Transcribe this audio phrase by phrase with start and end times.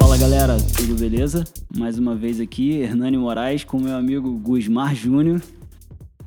[0.00, 1.44] Fala galera, tudo beleza?
[1.74, 5.40] Mais uma vez aqui, Hernani Moraes com meu amigo Gusmar Júnior.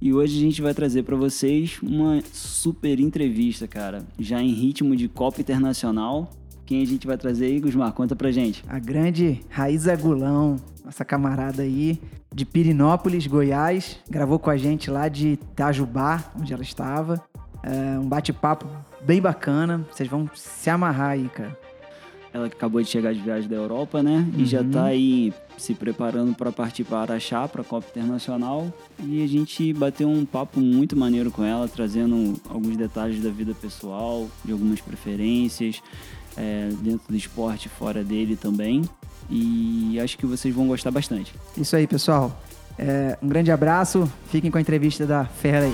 [0.01, 4.95] E hoje a gente vai trazer para vocês uma super entrevista, cara, já em ritmo
[4.95, 6.31] de Copa Internacional.
[6.65, 7.93] Quem a gente vai trazer aí, Gusmar?
[7.93, 8.63] Conta pra gente.
[8.67, 11.99] A grande Raíza Gulão, nossa camarada aí,
[12.33, 17.21] de Pirinópolis, Goiás, gravou com a gente lá de Itajubá, onde ela estava.
[17.61, 18.65] É um bate-papo
[19.01, 21.57] bem bacana, vocês vão se amarrar aí, cara.
[22.33, 24.25] Ela que acabou de chegar de viagem da Europa, né?
[24.37, 28.73] E já tá aí se preparando para partir para Araxá, para a Copa Internacional.
[29.03, 33.53] E a gente bateu um papo muito maneiro com ela, trazendo alguns detalhes da vida
[33.53, 35.83] pessoal, de algumas preferências,
[36.37, 38.83] é, dentro do esporte, fora dele também.
[39.31, 41.33] E acho que vocês vão gostar bastante.
[41.57, 42.37] Isso aí, pessoal.
[42.77, 45.73] É, um grande abraço, fiquem com a entrevista da Fera aí.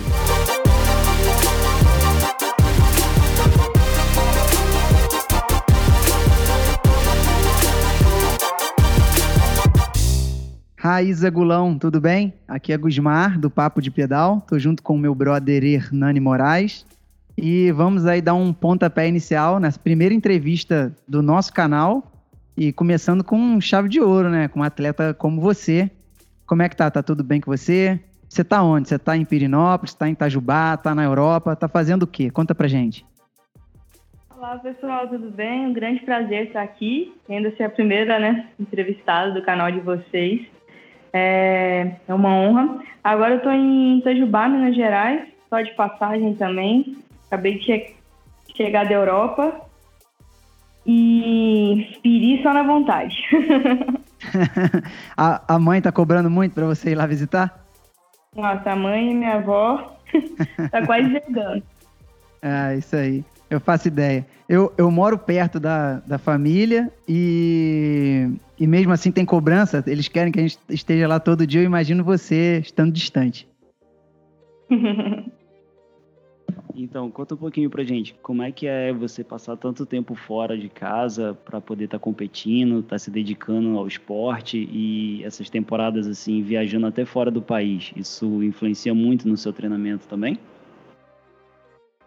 [10.76, 12.32] Raíza Gulão, tudo bem?
[12.46, 14.40] Aqui é Gusmar, do Papo de Pedal.
[14.48, 16.86] Tô junto com o meu brother Hernani Moraes.
[17.36, 22.10] E vamos aí dar um pontapé inicial nessa primeira entrevista do nosso canal.
[22.60, 24.48] E começando com chave de ouro, né?
[24.48, 25.88] Com um atleta como você.
[26.44, 26.90] Como é que tá?
[26.90, 28.00] Tá tudo bem com você?
[28.28, 28.88] Você tá onde?
[28.88, 31.54] Você tá em Pirinópolis, tá em Itajubá, tá na Europa?
[31.54, 32.32] Tá fazendo o quê?
[32.32, 33.06] Conta pra gente.
[34.36, 35.68] Olá pessoal, tudo bem?
[35.68, 40.44] Um grande prazer estar aqui, tendo ser a primeira né, entrevistada do canal de vocês.
[41.12, 42.80] É, é uma honra.
[43.04, 46.96] Agora eu estou em Itajubá, Minas Gerais, só de passagem também.
[47.28, 47.94] Acabei de che
[48.56, 49.68] chegar da Europa
[50.90, 51.86] e
[52.52, 53.16] na vontade.
[55.16, 57.64] a, a mãe tá cobrando muito para você ir lá visitar?
[58.34, 59.96] Nossa, a mãe e minha avó
[60.70, 61.62] tá quase chegando.
[62.42, 63.24] Ah, isso aí.
[63.50, 64.26] Eu faço ideia.
[64.48, 69.82] Eu, eu moro perto da, da família e, e mesmo assim tem cobrança.
[69.86, 71.62] Eles querem que a gente esteja lá todo dia.
[71.62, 73.48] Eu imagino você estando distante.
[76.80, 80.56] Então, conta um pouquinho pra gente, como é que é você passar tanto tempo fora
[80.56, 85.50] de casa para poder estar tá competindo, estar tá se dedicando ao esporte e essas
[85.50, 87.92] temporadas assim, viajando até fora do país.
[87.96, 90.38] Isso influencia muito no seu treinamento também?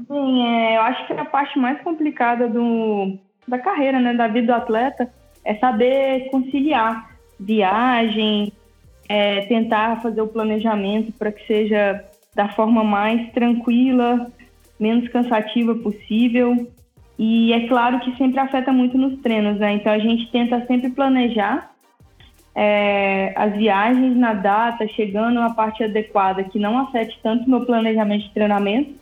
[0.08, 4.48] Sim, é, eu acho que a parte mais complicada do, da carreira, né, da vida
[4.48, 8.54] do atleta, é saber conciliar viagem,
[9.10, 14.32] é, tentar fazer o planejamento para que seja da forma mais tranquila,
[14.82, 16.68] menos cansativa possível.
[17.18, 19.74] E é claro que sempre afeta muito nos treinos, né?
[19.74, 21.72] Então a gente tenta sempre planejar
[22.56, 28.24] é, as viagens na data, chegando a parte adequada que não afete tanto meu planejamento
[28.24, 28.96] de treinamento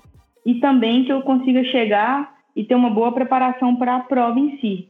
[0.46, 4.58] e também que eu consiga chegar e ter uma boa preparação para a prova em
[4.58, 4.90] si.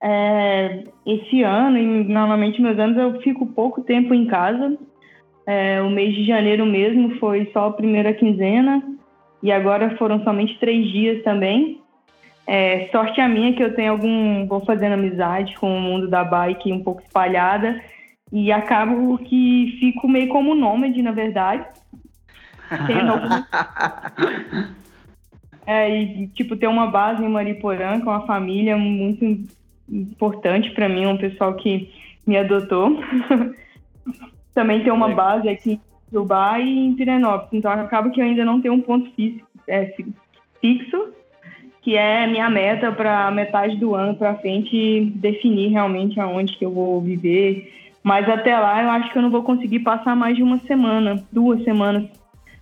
[0.00, 4.78] É, esse ano, e normalmente meus anos, eu fico pouco tempo em casa.
[5.44, 8.97] É, o mês de janeiro mesmo foi só a primeira quinzena
[9.42, 11.80] e agora foram somente três dias também.
[12.46, 16.24] É, sorte a minha que eu tenho algum, vou fazendo amizade com o mundo da
[16.24, 17.78] bike um pouco espalhada
[18.32, 21.66] e acabo que fico meio como nômade, na verdade.
[22.86, 23.44] Tendo algum...
[25.66, 29.22] É, e, tipo, ter uma base em Mariporã com a família muito
[29.86, 31.92] importante para mim, um pessoal que
[32.26, 32.98] me adotou.
[34.54, 37.52] Também ter uma base aqui em Dubai e em Pirenópolis.
[37.52, 39.94] Então, acaba que eu ainda não tenho um ponto fixo, é,
[40.60, 41.12] fixo
[41.88, 46.70] que é minha meta para metade do ano para frente definir realmente aonde que eu
[46.70, 47.72] vou viver.
[48.02, 51.24] Mas até lá eu acho que eu não vou conseguir passar mais de uma semana,
[51.32, 52.04] duas semanas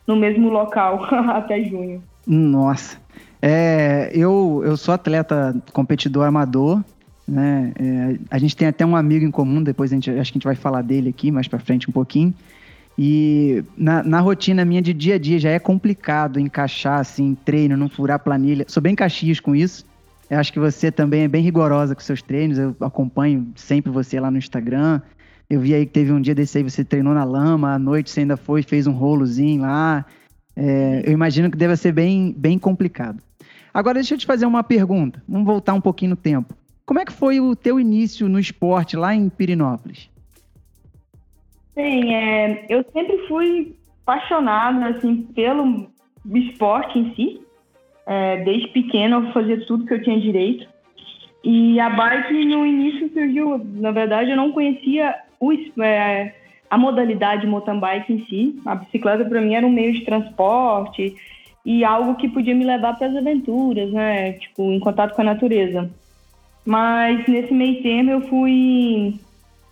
[0.06, 2.02] no mesmo local até junho.
[2.26, 2.98] Nossa.
[3.42, 6.82] É, eu, eu sou atleta competidor amador,
[7.26, 7.72] né?
[7.78, 10.38] É, a gente tem até um amigo em comum, depois a gente, acho que a
[10.38, 12.32] gente vai falar dele aqui mais pra frente um pouquinho.
[12.98, 17.76] E na, na, rotina minha de dia a dia já é complicado encaixar assim, treino,
[17.76, 18.64] não furar planilha.
[18.68, 19.84] Sou bem caxias com isso.
[20.30, 22.58] Eu acho que você também é bem rigorosa com seus treinos.
[22.58, 25.00] Eu acompanho sempre você lá no Instagram.
[25.48, 28.10] Eu vi aí que teve um dia desse aí, você treinou na lama, à noite
[28.10, 30.04] você ainda foi, fez um rolozinho lá.
[30.56, 33.22] É, eu imagino que deve ser bem, bem complicado.
[33.72, 35.22] Agora deixa eu te fazer uma pergunta.
[35.28, 36.54] Vamos voltar um pouquinho no tempo.
[36.84, 40.08] Como é que foi o teu início no esporte lá em Pirinópolis?
[41.76, 45.86] Sim, é, eu sempre fui apaixonada assim pelo
[46.34, 47.40] esporte em si.
[48.06, 50.66] É, desde pequena eu fazia tudo que eu tinha direito.
[51.44, 55.52] E a bike no início surgiu, na verdade eu não conhecia o,
[55.82, 56.34] é,
[56.70, 58.60] a modalidade mountain bike em si.
[58.64, 61.14] A bicicleta para mim era um meio de transporte
[61.62, 64.32] e algo que podia me levar para as aventuras, né?
[64.32, 65.90] Tipo, em contato com a natureza.
[66.64, 69.20] Mas nesse meio termo eu fui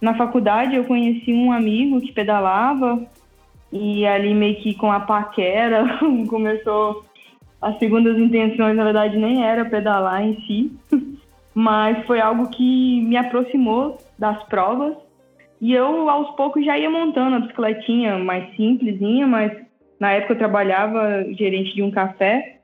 [0.00, 3.02] na faculdade, eu conheci um amigo que pedalava
[3.73, 5.85] e ali meio que com a paquera
[6.29, 7.05] começou
[7.61, 10.73] as segundas intenções, na verdade nem era pedalar em si,
[11.55, 14.94] mas foi algo que me aproximou das provas
[15.61, 19.50] e eu, aos poucos, já ia montando a bicicletinha mais simplesinha, mas
[19.99, 22.58] na época eu trabalhava gerente de um café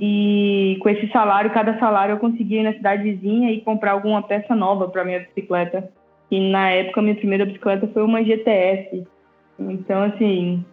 [0.00, 4.20] e com esse salário, cada salário eu conseguia ir na cidade vizinha e comprar alguma
[4.22, 5.92] peça nova para minha bicicleta.
[6.30, 9.04] E na época minha primeira bicicleta foi uma GTS.
[9.58, 10.64] Então, assim,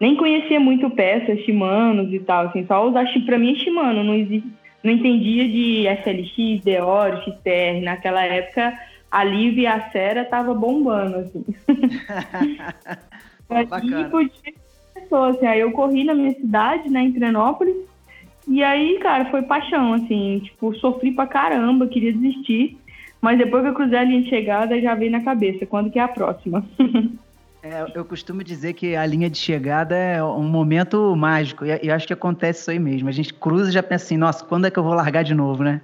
[0.00, 4.48] nem conhecia muito peças, Shimano e tal, assim, só usar para mim Shimano, não existe,
[4.82, 7.82] não entendia de SLX, Deoro, XTR.
[7.82, 8.78] Naquela época
[9.10, 11.44] a Liv e a Sera tava bombando, assim.
[13.48, 14.10] Bacana.
[14.10, 14.54] Podia
[14.94, 17.76] pessoas, assim, aí eu corri na minha cidade, né, em Trenópolis,
[18.48, 22.78] e aí, cara, foi paixão, assim, tipo, sofri pra caramba, queria desistir,
[23.26, 25.98] mas depois que eu cruzei a linha de chegada, já veio na cabeça, quando que
[25.98, 26.64] é a próxima?
[27.60, 31.90] é, eu costumo dizer que a linha de chegada é um momento mágico, e, e
[31.90, 34.68] acho que acontece isso aí mesmo, a gente cruza e já pensa assim, nossa, quando
[34.68, 35.80] é que eu vou largar de novo, né?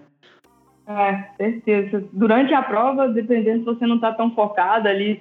[0.87, 2.05] É, certeza.
[2.13, 5.21] Durante a prova, dependendo se você não tá tão focado ali,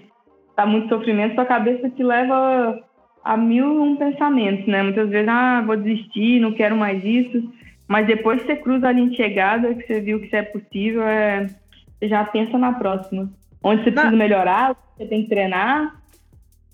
[0.56, 2.84] tá muito sofrimento, sua cabeça te leva
[3.24, 4.84] a mil um pensamentos, né?
[4.84, 7.52] Muitas vezes, ah, vou desistir, não quero mais isso.
[7.88, 10.44] Mas depois que você cruza a linha de chegada, que você viu que isso é
[10.44, 11.48] possível, é...
[12.02, 13.30] você já pensa na próxima.
[13.64, 15.96] Onde você precisa melhorar, você tem que treinar.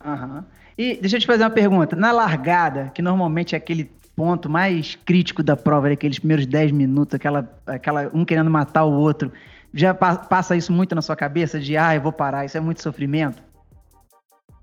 [0.04, 0.46] Aham.
[0.78, 1.96] E deixa eu te fazer uma pergunta.
[1.98, 7.16] Na largada, que normalmente é aquele ponto mais crítico da prova, aqueles primeiros 10 minutos,
[7.16, 9.32] aquela, aquela um querendo matar o outro.
[9.74, 12.62] Já pa passa isso muito na sua cabeça de, ah, eu vou parar, isso é
[12.62, 13.44] muito sofrimento?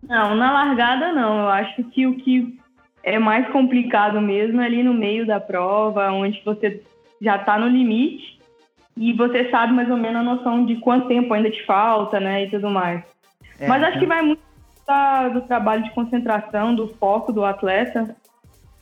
[0.02, 1.40] Não, na largada não.
[1.40, 2.58] Eu acho que o que
[3.02, 6.82] é mais complicado mesmo é ali no meio da prova, onde você
[7.20, 8.34] já está no limite
[8.96, 12.44] e você sabe mais ou menos a noção de quanto tempo ainda te falta, né,
[12.44, 13.02] e tudo mais.
[13.58, 14.42] É, Mas acho que vai muito
[14.86, 18.14] da, do trabalho de concentração, do foco do atleta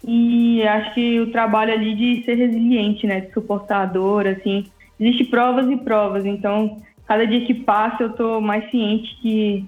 [0.04, 3.20] e acho que o trabalho ali de ser resiliente, né?
[3.20, 4.64] De suportar a dor, assim.
[4.98, 6.76] Existem provas e provas, então
[7.06, 9.66] cada dia que passa eu tô mais ciente que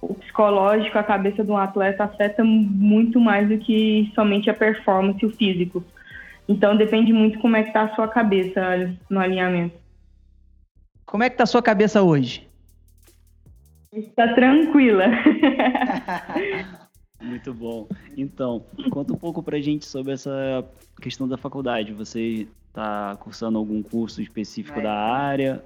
[0.00, 5.18] o psicológico, a cabeça de um atleta afeta muito mais do que somente a performance
[5.22, 5.82] e o físico.
[6.48, 9.85] Então depende muito como é que tá a sua cabeça no alinhamento.
[11.06, 12.46] Como é que tá a sua cabeça hoje?
[13.92, 15.04] Está tranquila.
[17.22, 17.88] Muito bom.
[18.16, 20.64] Então, conta um pouco pra gente sobre essa
[21.00, 21.92] questão da faculdade.
[21.92, 25.64] Você está cursando algum curso específico da área?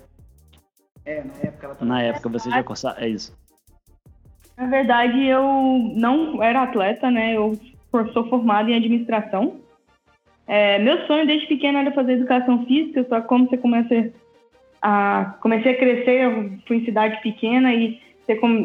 [1.04, 3.00] É, na época ela Na época você já cursava.
[3.00, 3.36] É isso.
[4.56, 5.42] Na verdade, eu
[5.96, 7.34] não era atleta, né?
[7.34, 7.58] Eu
[8.12, 9.60] sou formada em administração.
[10.46, 14.12] É, meu sonho desde pequena era fazer educação física, só que como você começa
[15.40, 18.00] comecei a crescer, eu fui em cidade pequena e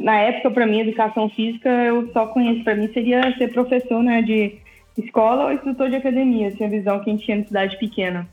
[0.03, 4.21] na época, para mim, educação física, eu só conheço, para mim, seria ser professor né,
[4.21, 4.57] de
[4.97, 8.27] escola ou instrutor de academia, assim, a visão que a gente tinha na cidade pequena.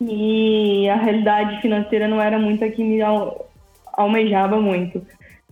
[0.00, 3.00] E a realidade financeira não era muito a que me
[3.92, 5.04] almejava muito.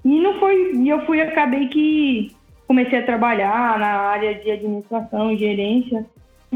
[0.05, 2.31] E não foi, e eu fui, acabei que
[2.67, 6.07] comecei a trabalhar na área de administração gerência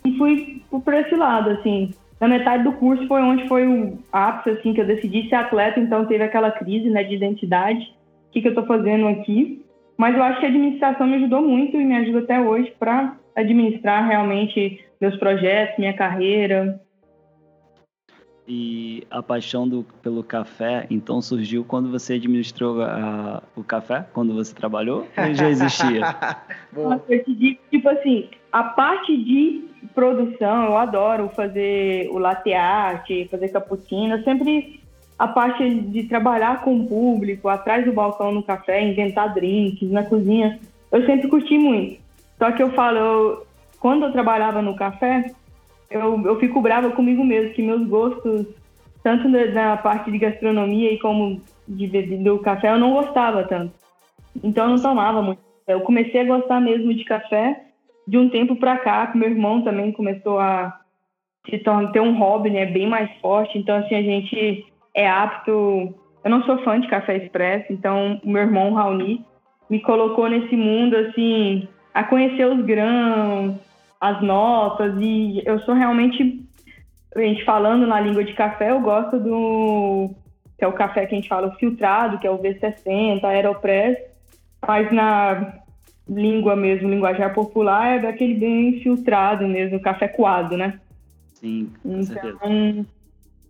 [0.05, 1.91] e fui por esse lado, assim.
[2.23, 5.81] Na metade do curso foi onde foi o ápice, assim, que eu decidi ser atleta,
[5.81, 7.93] então teve aquela crise, né, de identidade
[8.31, 9.67] que, que eu estou fazendo aqui.
[9.99, 13.17] Mas eu acho que a administração me ajudou muito e me ajuda até hoje para
[13.35, 16.81] administrar realmente meus projetos, minha carreira.
[18.47, 24.05] E a paixão do, pelo café, então, surgiu quando você administrou a, o café?
[24.13, 25.07] Quando você trabalhou?
[25.17, 26.01] Ou já existia?
[27.09, 33.09] eu te digo, tipo assim, a parte de produção, eu adoro fazer o latte art,
[33.31, 34.17] fazer cappuccino.
[34.17, 34.83] Eu sempre
[35.23, 40.03] a parte de trabalhar com o público, atrás do balcão no café, inventar drinks na
[40.03, 40.59] cozinha,
[40.91, 42.01] eu sempre curti muito.
[42.39, 43.47] Só que eu falo, eu,
[43.79, 45.33] quando eu trabalhava no café,
[45.93, 48.47] eu, eu fico brava comigo mesmo, que meus gostos,
[49.03, 53.73] tanto na, parte de gastronomia e como de bebida do café, eu não gostava tanto.
[54.43, 55.41] Então eu não tomava muito.
[55.67, 57.65] Eu comecei a gostar mesmo de café
[58.07, 60.77] de um tempo para cá, meu irmão também começou a
[61.49, 63.59] se tornar, ter um hobby, né, bem mais forte.
[63.59, 65.95] Então assim, a gente é apto.
[66.25, 69.25] Eu não sou fã de café expresso, então o meu irmão Raoni
[69.69, 73.57] me colocou nesse mundo assim a conhecer os grãos,
[74.03, 76.45] as notas e eu sou realmente
[77.15, 80.11] a gente falando na língua de café, eu gosto do
[80.59, 83.97] que é o café que a gente fala filtrado, que é o V60, Aeropress,
[84.67, 85.55] mas na
[86.09, 90.81] língua mesmo, linguajar popular, é daquele bem filtrado mesmo, café coado, né?
[91.35, 92.87] Sim, com então, certeza.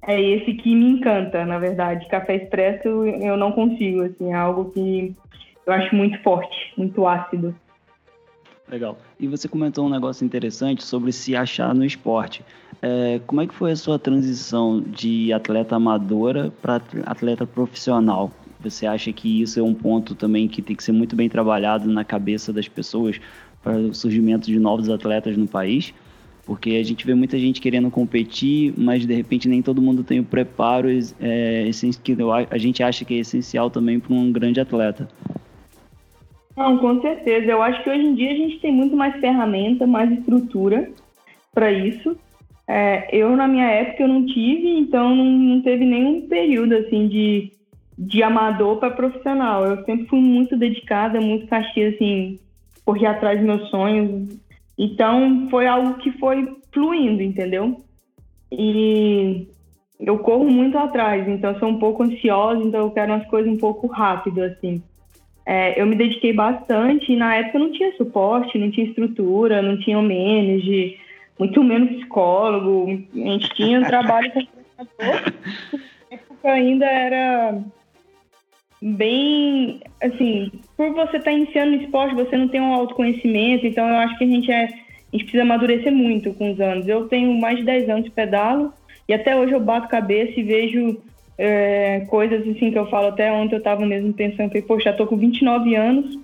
[0.06, 2.08] É esse que me encanta, na verdade.
[2.08, 5.16] Café expresso eu não consigo, assim, é algo que
[5.66, 7.54] eu acho muito forte, muito ácido.
[8.72, 8.98] Legal.
[9.20, 12.42] E você comentou um negócio interessante sobre se achar no esporte.
[12.80, 18.32] É, como é que foi a sua transição de atleta amadora para atleta profissional?
[18.60, 21.86] Você acha que isso é um ponto também que tem que ser muito bem trabalhado
[21.90, 23.20] na cabeça das pessoas
[23.62, 25.92] para o surgimento de novos atletas no país?
[26.46, 30.18] Porque a gente vê muita gente querendo competir, mas de repente nem todo mundo tem
[30.18, 30.88] o preparo
[31.20, 31.70] é,
[32.02, 32.16] que
[32.50, 35.06] a gente acha que é essencial também para um grande atleta.
[36.56, 37.50] Não, com certeza.
[37.50, 40.90] Eu acho que hoje em dia a gente tem muito mais ferramenta, mais estrutura
[41.52, 42.16] para isso.
[42.68, 47.08] É, eu, na minha época, eu não tive, então não, não teve nenhum período assim
[47.08, 47.52] de,
[47.98, 49.64] de amador para profissional.
[49.66, 52.38] Eu sempre fui muito dedicada, muito castiga, assim,
[52.84, 54.38] correr atrás dos meus sonhos.
[54.78, 57.76] Então, foi algo que foi fluindo, entendeu?
[58.50, 59.46] E
[60.00, 63.56] eu corro muito atrás, então sou um pouco ansiosa, então eu quero umas coisas um
[63.56, 64.82] pouco rápido, assim.
[65.44, 69.76] É, eu me dediquei bastante e na época não tinha suporte, não tinha estrutura, não
[69.78, 70.96] tinha o manager,
[71.38, 72.86] muito menos psicólogo.
[73.14, 75.32] A gente tinha um trabalho com treinador.
[76.10, 77.62] Na época ainda era
[78.80, 83.88] bem, assim, por você estar tá iniciando no esporte, você não tem um autoconhecimento, então
[83.88, 84.68] eu acho que a gente é, a
[85.12, 86.88] gente precisa amadurecer muito com os anos.
[86.88, 88.72] Eu tenho mais de 10 anos de pedalo
[89.08, 91.02] e até hoje eu bato cabeça e vejo
[91.38, 95.06] é, coisas assim que eu falo até ontem eu estava mesmo pensando, que poxa, tô
[95.06, 96.18] com 29 anos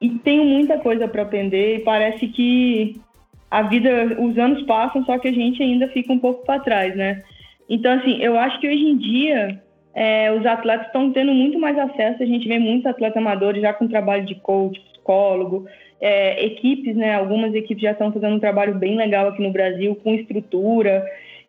[0.00, 3.00] e tenho muita coisa para aprender e parece que
[3.50, 6.94] a vida, os anos passam, só que a gente ainda fica um pouco para trás,
[6.94, 7.22] né?
[7.68, 9.60] Então, assim, eu acho que hoje em dia
[9.94, 13.72] é, os atletas estão tendo muito mais acesso, a gente vê muitos atletas amadores já
[13.72, 15.66] com trabalho de coach, psicólogo,
[16.00, 17.14] é, equipes, né?
[17.14, 21.04] Algumas equipes já estão fazendo um trabalho bem legal aqui no Brasil, com estrutura.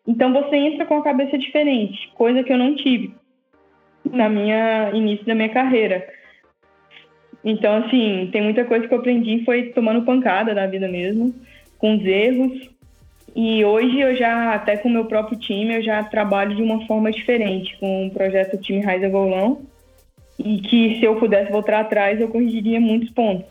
[0.06, 3.14] Então você entra com a cabeça diferente, coisa que eu não tive
[4.04, 6.06] na minha início da minha carreira.
[7.44, 11.34] Então, assim, tem muita coisa que eu aprendi foi tomando pancada da vida mesmo,
[11.78, 12.70] com os erros.
[13.34, 16.86] E hoje eu já, até com o meu próprio time, eu já trabalho de uma
[16.86, 19.62] forma diferente, com o projeto Time Raiza Golão.
[20.38, 23.46] E que se eu pudesse voltar atrás, eu corrigiria muitos pontos.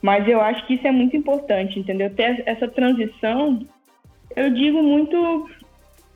[0.00, 2.10] Mas eu acho que isso é muito importante, entendeu?
[2.10, 3.66] Ter essa transição,
[4.36, 5.48] eu digo muito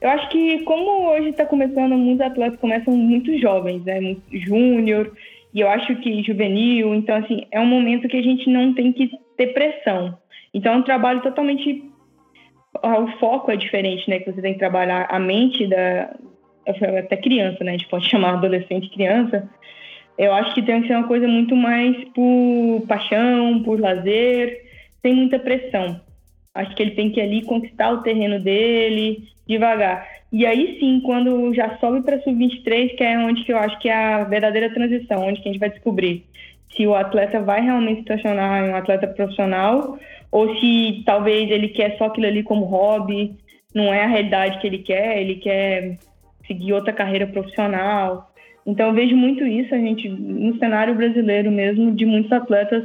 [0.01, 4.01] eu acho que como hoje está começando, muitos atletas começam muito jovens, né?
[4.01, 5.13] Muito júnior,
[5.53, 8.93] e eu acho que juvenil, então assim, é um momento que a gente não tem
[8.93, 10.17] que ter pressão.
[10.55, 11.85] Então é um trabalho totalmente
[12.83, 14.21] o foco é diferente, né?
[14.21, 16.15] Que você tem que trabalhar a mente da
[16.99, 17.73] até criança, né?
[17.73, 19.49] A gente pode chamar adolescente criança.
[20.17, 24.63] Eu acho que tem que ser uma coisa muito mais por paixão, por lazer,
[25.01, 26.01] sem muita pressão.
[26.59, 30.07] Acho que ele tem que ali conquistar o terreno dele, devagar.
[30.33, 33.89] E aí sim, quando já sobe para sub-23, que é onde que eu acho que
[33.89, 36.25] é a verdadeira transição, onde que a gente vai descobrir
[36.77, 39.99] se o atleta vai realmente se em um atleta profissional
[40.31, 43.35] ou se talvez ele quer só aquilo ali como hobby,
[43.75, 45.99] não é a realidade que ele quer, ele quer
[46.47, 48.31] seguir outra carreira profissional.
[48.67, 52.85] Então eu vejo muito isso, a gente no cenário brasileiro mesmo, de muitos atletas,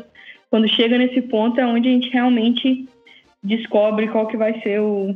[0.49, 2.87] quando chega nesse ponto é onde a gente realmente
[3.43, 5.15] descobre qual que vai ser o,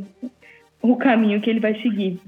[0.82, 2.20] o caminho que ele vai seguir.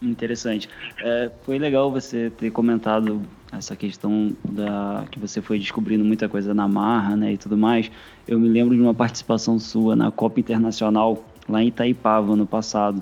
[0.00, 0.68] Interessante.
[1.00, 6.52] É, foi legal você ter comentado essa questão da que você foi descobrindo muita coisa
[6.52, 7.90] na marra, né, e tudo mais.
[8.26, 13.00] Eu me lembro de uma participação sua na Copa Internacional lá em Itaipava no passado.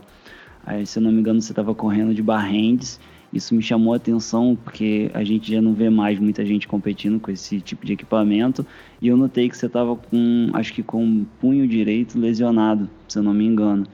[0.66, 3.00] Aí, se eu não me engano, você estava correndo de barrendes.
[3.32, 7.20] Isso me chamou a atenção porque a gente já não vê mais muita gente competindo
[7.20, 8.66] com esse tipo de equipamento.
[9.00, 13.18] E eu notei que você estava com, acho que com o punho direito lesionado, se
[13.18, 13.86] eu não me engano.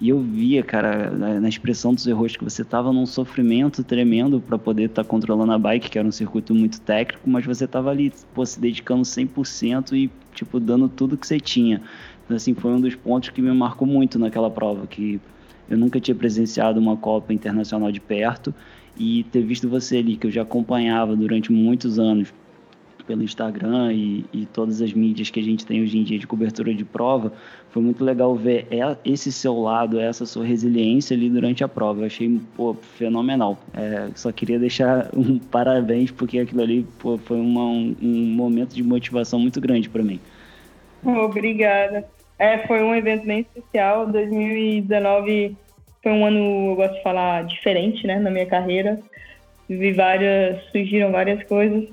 [0.00, 4.56] E eu via, cara, na expressão dos erros que você tava num sofrimento tremendo para
[4.56, 7.90] poder estar tá controlando a bike, que era um circuito muito técnico, mas você tava
[7.90, 11.82] ali, pô, se dedicando 100% e, tipo, dando tudo que você tinha.
[12.24, 15.20] Então, assim, foi um dos pontos que me marcou muito naquela prova, que
[15.68, 18.54] eu nunca tinha presenciado uma Copa Internacional de perto
[19.00, 22.30] e ter visto você ali, que eu já acompanhava durante muitos anos,
[23.06, 26.26] pelo Instagram e, e, todas as mídias que a gente tem hoje em dia de
[26.26, 27.32] cobertura de prova,
[27.70, 28.68] foi muito legal ver
[29.04, 32.02] esse seu lado, essa sua resiliência ali durante a prova.
[32.02, 33.58] Eu achei pô, fenomenal.
[33.74, 38.74] É, só queria deixar um parabéns, porque aquilo ali pô, foi uma, um, um, momento
[38.74, 40.20] de motivação muito grande para mim.
[41.02, 42.06] Obrigada.
[42.38, 44.06] É, foi um evento bem especial.
[44.06, 45.56] 2019
[46.02, 48.98] foi um ano, eu gosto de falar, diferente né, na minha carreira.
[49.68, 51.88] Vi várias, surgiram várias coisas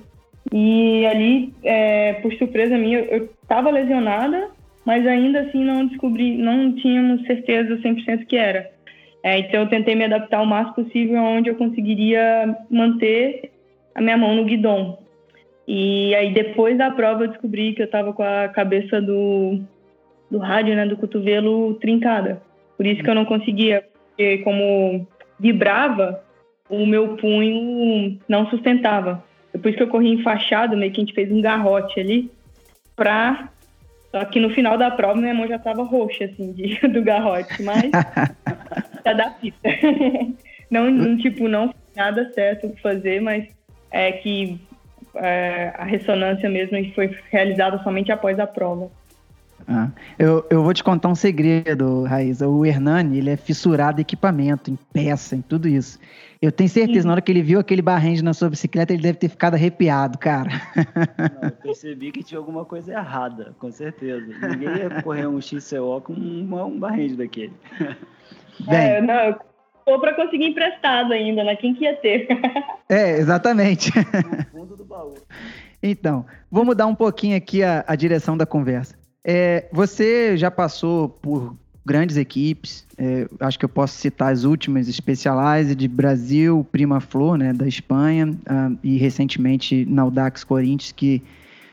[0.52, 4.50] E ali, é, por surpresa minha, eu estava lesionada,
[4.86, 8.72] mas ainda assim não descobri, não tínhamos certeza 100% que era.
[9.24, 13.52] É, então eu tentei me adaptar o máximo possível onde eu conseguiria manter
[13.94, 15.00] a minha mão no guidão.
[15.68, 19.60] E aí depois da prova eu descobri que eu estava com a cabeça do,
[20.32, 22.42] do rádio, né, do cotovelo trincada.
[22.78, 23.84] Por isso que eu não conseguia,
[24.18, 25.08] porque como
[25.40, 26.24] vibrava,
[26.68, 29.24] o meu punho não sustentava.
[29.54, 32.32] Depois que eu corri enfaixado, meio que a gente fez um garrote ali,
[32.96, 33.50] pra.
[34.10, 37.62] Só que no final da prova minha mão já tava roxa, assim, de, do garrote,
[37.62, 37.92] mas
[39.06, 39.70] já dá pista.
[40.72, 43.48] não, não, tipo, não nada certo fazer, mas
[43.92, 44.60] é que
[45.16, 48.90] é, a ressonância mesmo foi realizada somente após a prova.
[49.68, 52.48] Ah, eu, eu vou te contar um segredo, Raíssa.
[52.48, 56.00] O Hernani, ele é fissurado em equipamento, em peça, em tudo isso.
[56.42, 57.08] Eu tenho certeza, Sim.
[57.08, 60.18] na hora que ele viu aquele barrende na sua bicicleta, ele deve ter ficado arrepiado,
[60.18, 60.52] cara.
[61.42, 64.26] Não, eu percebi que tinha alguma coisa errada, com certeza.
[64.48, 67.54] Ninguém ia correr um XCO com um, um barrende daquele.
[68.66, 69.36] Bem, é, não, eu
[69.86, 71.56] tô para conseguir emprestado ainda, né?
[71.56, 72.28] Quem que ia ter?
[72.90, 73.92] É, exatamente.
[73.94, 75.14] No fundo do baú.
[75.84, 78.98] Então, vou mudar um pouquinho aqui a, a direção da conversa.
[79.30, 81.54] É, você já passou por
[81.86, 82.88] grandes equipes.
[82.98, 88.30] É, acho que eu posso citar as últimas, Specialized Brasil, Prima Flor, né, da Espanha,
[88.30, 91.22] uh, e recentemente na Audax Corinthians, que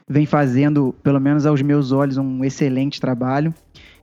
[0.09, 3.55] vem fazendo, pelo menos aos meus olhos, um excelente trabalho.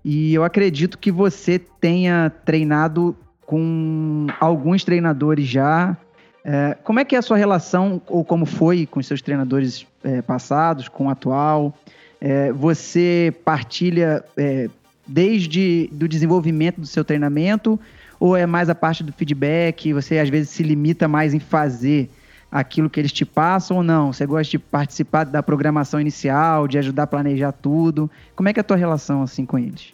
[0.04, 3.16] E eu acredito que você tenha treinado
[3.46, 5.98] com alguns treinadores já.
[6.44, 10.22] É, como é que é a sua relação, ou como foi com seus treinadores é,
[10.22, 11.78] passados, com o atual?
[12.22, 14.70] É, você partilha é,
[15.08, 17.80] desde do desenvolvimento do seu treinamento
[18.20, 19.92] ou é mais a parte do feedback?
[19.92, 22.12] Você às vezes se limita mais em fazer
[22.52, 24.14] aquilo que eles te passam ou não?
[24.14, 28.10] Você gosta de participar da programação inicial, de ajudar a planejar tudo?
[28.36, 29.92] Como é que é a tua relação assim com eles?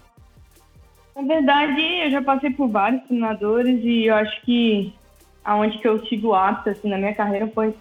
[1.16, 4.94] Na verdade, eu já passei por vários treinadores e eu acho que
[5.44, 7.74] aonde que eu tive o ápice assim, na minha carreira foi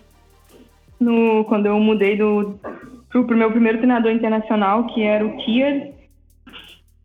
[1.00, 2.58] no, quando eu mudei do
[3.10, 5.92] pro meu primeiro treinador internacional, que era o Kier,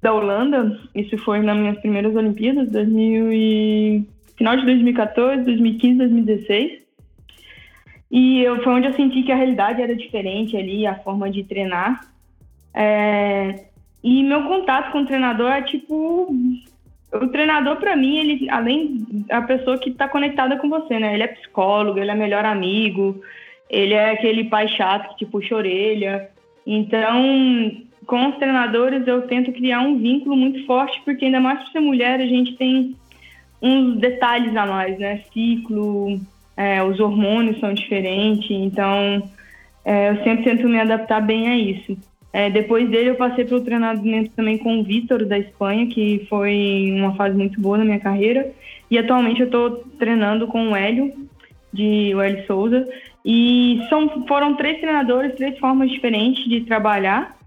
[0.02, 0.80] da Holanda.
[0.96, 4.04] Isso foi nas minhas primeiras Olimpíadas, 2000 e...
[4.36, 6.82] final de 2014, 2015, 2016.
[8.10, 11.44] E eu, foi onde eu senti que a realidade era diferente ali, a forma de
[11.44, 12.02] treinar.
[12.74, 13.66] É...
[14.04, 16.36] E meu contato com o treinador é tipo.
[17.14, 21.14] O treinador, para mim, ele, além da pessoa que está conectada com você, né?
[21.14, 23.22] Ele é psicólogo, ele é melhor amigo,
[23.72, 26.30] ele é aquele pai chato que te puxa a orelha.
[26.68, 27.72] Então,
[28.06, 31.80] com os treinadores eu tento criar um vínculo muito forte, porque ainda mais por ser
[31.80, 32.96] mulher, a gente tem
[33.62, 35.22] uns detalhes a mais, né?
[35.32, 36.20] Ciclo,
[36.58, 39.24] é, os hormônios são diferentes, então
[39.86, 41.98] é, eu sempre tento me adaptar bem a isso.
[42.34, 46.92] É, depois dele eu passei pelo treinamento também com o Vitor da Espanha, que foi
[46.94, 48.52] uma fase muito boa na minha carreira.
[48.90, 51.14] E atualmente eu estou treinando com o Hélio,
[51.74, 52.88] de o Hélio Souza.
[53.26, 57.38] E são, foram três treinadores, três formas diferentes de trabalhar.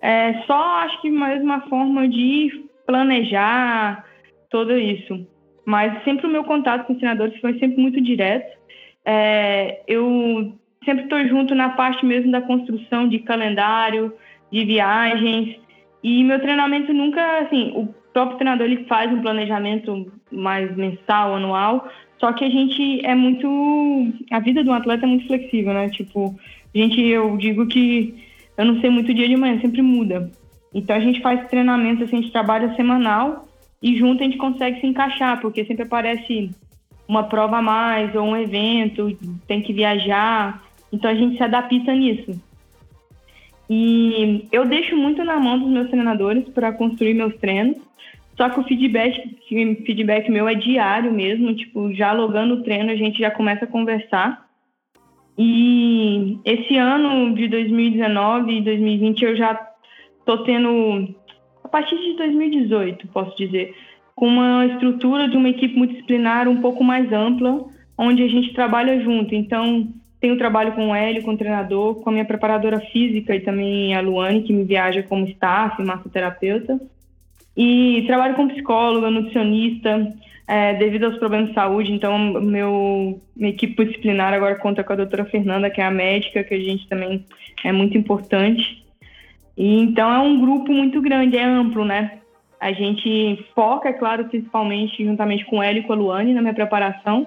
[0.00, 4.04] É, só acho que mais uma forma de planejar
[4.50, 5.26] tudo isso.
[5.64, 8.56] Mas sempre o meu contato com os treinadores foi sempre muito direto.
[9.04, 10.52] É, eu
[10.84, 14.12] sempre estou junto na parte mesmo da construção de calendário,
[14.50, 15.56] de viagens.
[16.02, 21.88] E meu treinamento nunca, assim, o próprio treinador ele faz um planejamento mais mensal, anual,
[22.18, 24.12] só que a gente é muito.
[24.30, 25.88] A vida do atleta é muito flexível, né?
[25.90, 26.34] Tipo,
[26.74, 28.14] a gente, eu digo que
[28.56, 30.30] eu não sei muito dia de manhã, sempre muda.
[30.74, 33.46] Então a gente faz treinamento, assim, a gente trabalha semanal
[33.82, 36.50] e junto a gente consegue se encaixar, porque sempre aparece
[37.06, 40.62] uma prova a mais ou um evento, tem que viajar.
[40.92, 42.40] Então a gente se adapta nisso.
[43.68, 47.76] E eu deixo muito na mão dos meus treinadores para construir meus treinos.
[48.36, 49.38] Só que o feedback,
[49.86, 53.68] feedback meu é diário mesmo, tipo, já logando o treino, a gente já começa a
[53.68, 54.46] conversar.
[55.38, 59.54] E esse ano de 2019 e 2020 eu já
[60.24, 61.14] tô tendo,
[61.64, 63.74] a partir de 2018, posso dizer,
[64.14, 67.64] com uma estrutura de uma equipe multidisciplinar um pouco mais ampla,
[67.96, 69.34] onde a gente trabalha junto.
[69.34, 69.88] Então,
[70.20, 73.94] tenho trabalho com o Hélio, com o treinador, com a minha preparadora física e também
[73.94, 76.80] a Luane, que me viaja como staff, massoterapeuta.
[77.56, 80.14] E trabalho com psicóloga, nutricionista,
[80.46, 81.92] é, devido aos problemas de saúde.
[81.92, 86.44] Então, meu, minha equipe disciplinar agora conta com a doutora Fernanda, que é a médica,
[86.44, 87.24] que a gente também
[87.64, 88.84] é muito importante.
[89.56, 92.18] E, então, é um grupo muito grande, é amplo, né?
[92.60, 96.54] A gente foca, é claro, principalmente juntamente com ela e com a Luane na minha
[96.54, 97.26] preparação.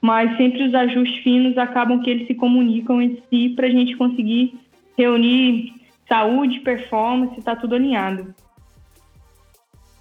[0.00, 3.96] mas sempre os ajustes finos acabam que eles se comunicam entre si para a gente
[3.96, 4.54] conseguir
[4.96, 5.74] reunir
[6.08, 8.34] saúde, performance, está tudo alinhado.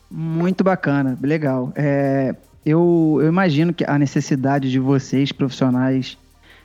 [0.09, 1.71] Muito bacana, legal.
[1.75, 6.17] É, eu, eu imagino que a necessidade de vocês, profissionais,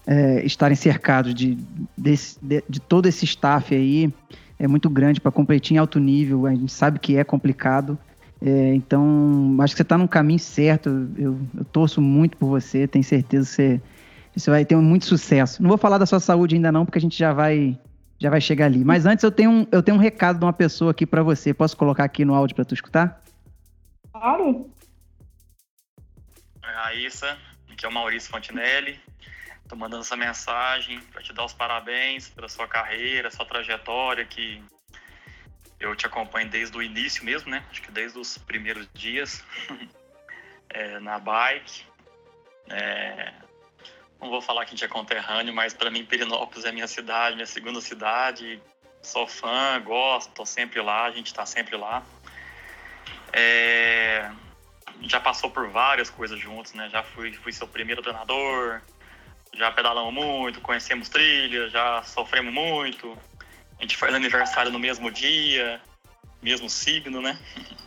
[0.07, 1.59] é, estarem cercados de,
[1.96, 2.14] de,
[2.68, 4.12] de, todo esse staff aí
[4.59, 6.46] é muito grande para competir em alto nível.
[6.46, 7.98] A gente sabe que é complicado.
[8.40, 11.09] É, então, acho que você está no caminho certo.
[11.16, 12.87] Eu, eu, torço muito por você.
[12.87, 13.80] Tenho certeza que você,
[14.37, 15.62] você vai ter muito sucesso.
[15.62, 17.78] Não vou falar da sua saúde ainda não, porque a gente já vai
[18.18, 18.85] já vai chegar ali.
[18.85, 21.52] Mas antes eu tenho um, eu tenho um recado de uma pessoa aqui para você.
[21.52, 23.24] Posso colocar aqui no áudio para tu escutar?
[24.14, 24.72] Claro.
[26.62, 27.37] Raíssa,
[27.68, 29.00] aqui é o Maurício Fontinelli.
[29.68, 34.62] Tô mandando essa mensagem para te dar os parabéns pela sua carreira, sua trajetória, que
[35.81, 37.66] eu te acompanho desde o início mesmo, né?
[37.68, 39.44] Acho que desde os primeiros dias
[40.70, 41.85] é, na bike.
[42.70, 43.35] É,
[44.20, 47.35] não vou falar que a gente é conterrâneo, mas para mim Perinópolis é minha cidade,
[47.35, 48.62] minha segunda cidade.
[49.03, 52.07] Sou fã, gosto, tô sempre lá, a gente está sempre lá.
[53.37, 54.31] É,
[55.03, 56.88] já passou por várias coisas juntos, né?
[56.88, 58.81] Já fui, fui seu primeiro treinador,
[59.53, 63.18] já pedalamos muito, conhecemos trilha, já sofremos muito.
[63.77, 65.81] A gente faz aniversário no mesmo dia,
[66.40, 67.38] mesmo signo, né?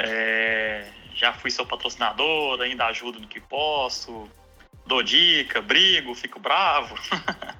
[0.00, 4.30] É, já fui seu patrocinador, ainda ajudo no que posso,
[4.86, 6.94] dou dica, brigo, fico bravo.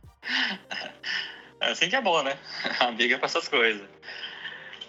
[1.60, 2.38] É assim que é bom, né?
[2.80, 3.88] Amiga é para essas coisas.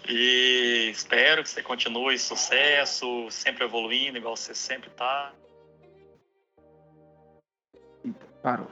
[0.08, 5.32] E espero que você continue sucesso, sempre evoluindo, igual você sempre tá.
[8.42, 8.70] Parou.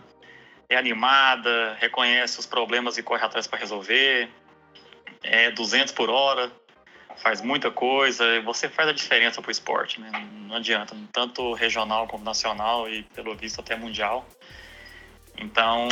[0.68, 4.28] É animada, reconhece os problemas e corre atrás para resolver.
[5.22, 6.50] É 200 por hora,
[7.16, 8.40] faz muita coisa.
[8.42, 10.10] Você faz a diferença pro esporte, né?
[10.46, 14.26] Não adianta, tanto regional como nacional e pelo visto até mundial.
[15.36, 15.88] Então,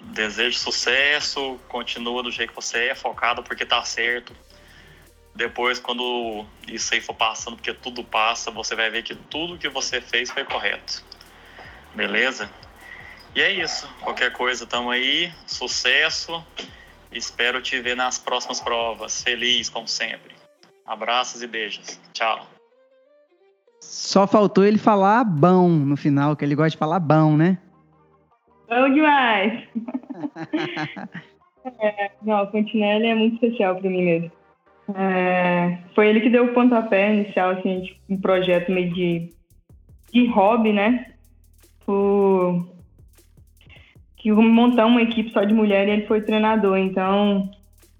[0.00, 4.34] desejo sucesso, continua do jeito que você é, focado porque tá certo.
[5.38, 9.68] Depois, quando isso aí for passando, porque tudo passa, você vai ver que tudo que
[9.68, 11.04] você fez foi correto.
[11.94, 12.50] Beleza?
[13.36, 13.88] E é isso.
[14.00, 15.32] Qualquer coisa, tamo aí.
[15.46, 16.44] Sucesso.
[17.12, 19.22] Espero te ver nas próximas provas.
[19.22, 20.34] Feliz, como sempre.
[20.84, 22.00] Abraços e beijos.
[22.12, 22.44] Tchau.
[23.80, 27.58] Só faltou ele falar bom no final, que ele gosta de falar bom, né?
[28.68, 29.68] Bom demais!
[31.78, 34.37] é, não, o Fontinelli é muito especial para mim mesmo.
[34.94, 39.30] É, foi ele que deu o pontapé inicial, assim, um projeto meio de,
[40.12, 41.12] de hobby, né?
[41.86, 42.64] O,
[44.18, 46.76] que montar uma equipe só de mulher e ele foi treinador.
[46.76, 47.50] Então,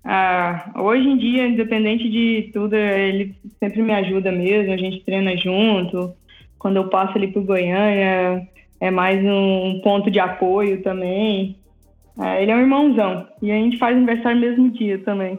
[0.04, 5.36] ah, hoje em dia, independente de tudo, ele sempre me ajuda mesmo, a gente treina
[5.36, 6.12] junto.
[6.58, 8.46] Quando eu passo ali pro Goiânia,
[8.80, 11.56] é mais um ponto de apoio também.
[12.20, 13.28] É, ele é um irmãozão.
[13.40, 15.38] E a gente faz aniversário no mesmo dia também.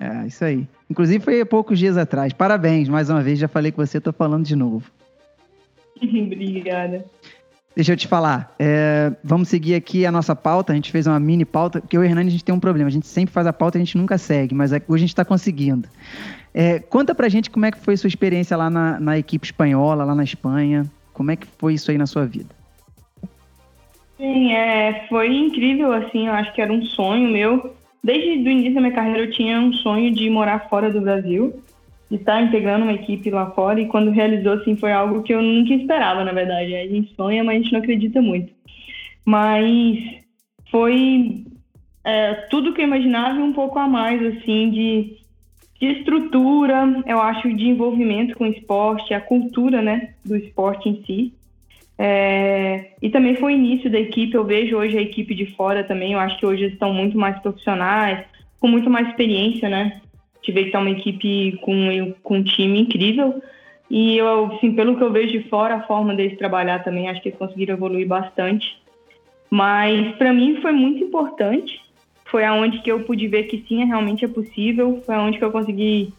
[0.00, 0.66] É, isso aí.
[0.90, 2.32] Inclusive foi há poucos dias atrás.
[2.32, 4.90] Parabéns, mais uma vez, já falei com você, tô falando de novo.
[6.02, 7.04] Obrigada.
[7.74, 8.54] Deixa eu te falar.
[8.58, 10.72] É, vamos seguir aqui a nossa pauta.
[10.72, 12.60] A gente fez uma mini pauta, porque eu e o Hernani a gente tem um
[12.60, 12.88] problema.
[12.88, 15.08] A gente sempre faz a pauta e a gente nunca segue, mas hoje a gente
[15.08, 15.88] está conseguindo.
[16.52, 20.04] É, conta pra gente como é que foi sua experiência lá na, na, equipe espanhola,
[20.04, 20.84] lá na Espanha.
[21.12, 22.54] Como é que foi isso aí na sua vida?
[24.16, 27.74] Sim, é, foi incrível, assim, eu acho que era um sonho meu.
[28.04, 31.62] Desde o início da minha carreira eu tinha um sonho de morar fora do Brasil
[32.10, 35.40] de estar integrando uma equipe lá fora e quando realizou assim foi algo que eu
[35.40, 36.76] nunca esperava na verdade.
[36.76, 38.52] A gente sonha mas a gente não acredita muito.
[39.24, 39.98] Mas
[40.70, 41.46] foi
[42.04, 45.16] é, tudo que eu imaginava e um pouco a mais assim de,
[45.80, 51.02] de estrutura eu acho de envolvimento com o esporte a cultura né do esporte em
[51.04, 51.32] si
[51.98, 55.84] é, e também foi o início da equipe eu vejo hoje a equipe de fora
[55.84, 58.24] também eu acho que hoje estão muito mais profissionais
[58.58, 60.00] com muito mais experiência né
[60.44, 63.42] tive que estar uma equipe com, com um time incrível.
[63.90, 67.20] E eu, assim, pelo que eu vejo de fora, a forma deles trabalhar também, acho
[67.20, 68.78] que eles conseguiram evoluir bastante.
[69.50, 71.80] Mas para mim foi muito importante.
[72.26, 75.02] Foi aonde que eu pude ver que sim, realmente é possível.
[75.06, 76.12] Foi aonde que eu consegui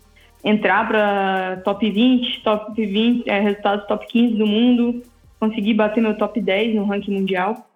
[0.44, 5.04] entrar para top 20, top 20, é, resultados top 15 do mundo.
[5.40, 7.70] Consegui bater meu top 10 no ranking mundial.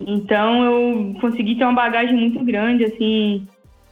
[0.00, 3.46] Então eu consegui ter uma bagagem muito grande, assim,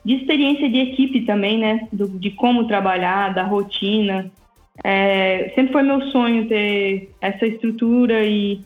[0.05, 1.89] de experiência de equipe também, né?
[1.93, 4.31] Do, de como trabalhar, da rotina.
[4.85, 8.61] É, sempre foi meu sonho ter essa estrutura e,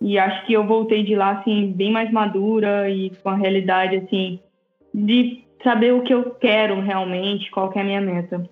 [0.00, 3.96] e acho que eu voltei de lá assim bem mais madura e com a realidade
[3.96, 4.40] assim
[4.94, 8.48] de saber o que eu quero realmente, qual que é a minha meta.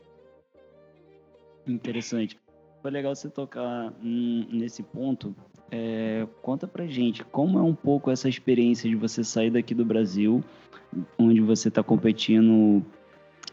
[1.67, 2.39] Interessante.
[2.83, 5.35] Foi legal você tocar nesse ponto,
[5.71, 9.85] é, conta pra gente como é um pouco essa experiência de você sair daqui do
[9.85, 10.43] Brasil,
[11.19, 12.83] onde você está competindo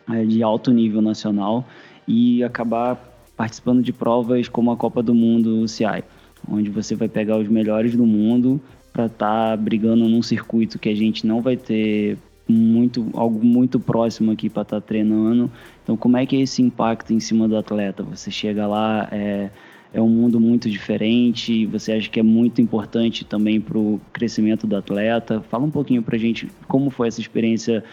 [0.09, 1.65] é, de alto nível nacional
[2.07, 2.95] e acabar
[3.35, 6.03] participando de provas como a Copa do Mundo UCI,
[6.49, 8.61] onde você vai pegar os melhores do mundo
[8.93, 13.79] para estar tá brigando num circuito que a gente não vai ter muito algo muito
[13.79, 15.51] próximo aqui para estar tá treinando.
[15.83, 18.03] Então, como é que é esse impacto em cima do atleta?
[18.03, 19.49] Você chega lá, é,
[19.93, 24.67] é um mundo muito diferente, você acha que é muito importante também para o crescimento
[24.67, 25.41] do atleta?
[25.49, 27.83] Fala um pouquinho para gente como foi essa experiência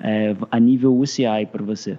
[0.00, 1.98] é, a nível UCI para você.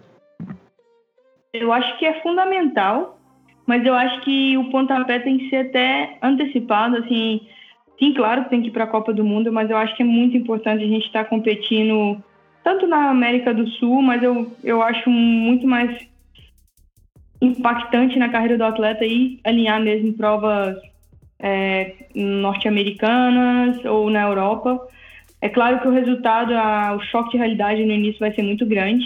[1.53, 3.19] Eu acho que é fundamental,
[3.65, 7.41] mas eu acho que o pontapé tem que ser até antecipado, assim,
[7.99, 10.01] sim, claro que tem que ir para a Copa do Mundo, mas eu acho que
[10.01, 12.17] é muito importante a gente estar tá competindo
[12.63, 16.07] tanto na América do Sul, mas eu, eu acho muito mais
[17.41, 20.77] impactante na carreira do atleta e alinhar mesmo provas
[21.39, 24.79] é, norte-americanas ou na Europa.
[25.41, 28.65] É claro que o resultado, a, o choque de realidade no início vai ser muito
[28.65, 29.05] grande,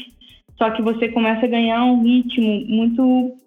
[0.57, 3.37] só que você começa a ganhar um ritmo muito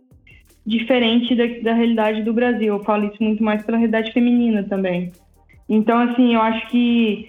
[0.65, 2.75] diferente da, da realidade do Brasil.
[2.75, 5.13] Eu falo isso muito mais pela realidade feminina também.
[5.68, 7.29] Então, assim, eu acho que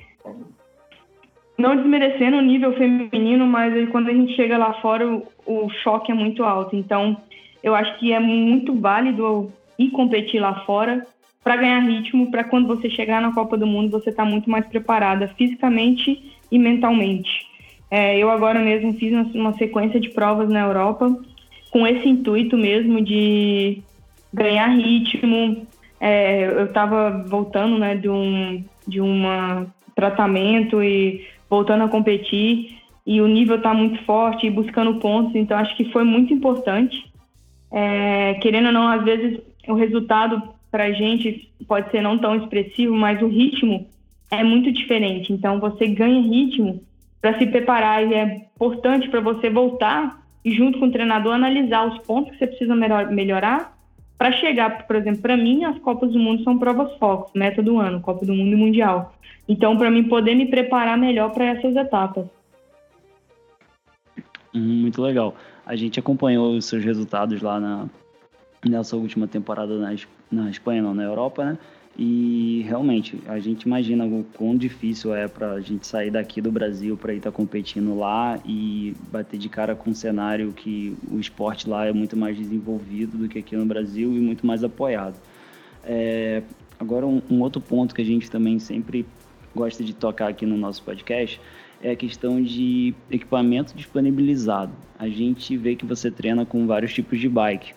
[1.58, 6.12] não desmerecendo o nível feminino, mas quando a gente chega lá fora, o, o choque
[6.12, 6.76] é muito alto.
[6.76, 7.18] Então,
[7.64, 11.06] eu acho que é muito válido ir competir lá fora
[11.44, 14.50] para ganhar ritmo, para quando você chegar na Copa do Mundo você estar tá muito
[14.50, 17.48] mais preparada fisicamente e mentalmente.
[17.90, 21.18] É, eu agora mesmo fiz uma sequência de provas na Europa
[21.72, 23.82] com esse intuito mesmo de
[24.34, 25.66] ganhar ritmo.
[26.00, 33.22] É, eu estava voltando né, de um de uma tratamento e voltando a competir e
[33.22, 37.10] o nível está muito forte e buscando pontos, então acho que foi muito importante.
[37.72, 42.36] É, querendo ou não, às vezes o resultado para a gente pode ser não tão
[42.36, 43.88] expressivo, mas o ritmo
[44.30, 45.32] é muito diferente.
[45.32, 46.84] Então você ganha ritmo
[47.22, 51.88] para se preparar e é importante para você voltar e junto com o treinador analisar
[51.88, 53.77] os pontos que você precisa melhorar
[54.18, 57.78] para chegar, por exemplo, para mim as Copas do Mundo são provas focos, meta do
[57.80, 59.14] ano, Copa do Mundo e Mundial.
[59.48, 62.26] Então, para mim poder me preparar melhor para essas etapas.
[64.54, 65.36] Hum, muito legal.
[65.66, 67.88] A gente acompanhou os seus resultados lá na,
[68.68, 69.96] nessa última temporada na,
[70.32, 71.58] na Espanha, não, na Europa, né?
[71.98, 76.52] E realmente, a gente imagina o quão difícil é para a gente sair daqui do
[76.52, 80.96] Brasil para ir estar tá competindo lá e bater de cara com um cenário que
[81.12, 84.64] o esporte lá é muito mais desenvolvido do que aqui no Brasil e muito mais
[84.64, 85.20] apoiado.
[85.84, 86.44] É,
[86.80, 89.04] agora, um, um outro ponto que a gente também sempre
[89.56, 91.42] gosta de tocar aqui no nosso podcast
[91.82, 94.72] é a questão de equipamento disponibilizado.
[95.00, 97.74] A gente vê que você treina com vários tipos de bike.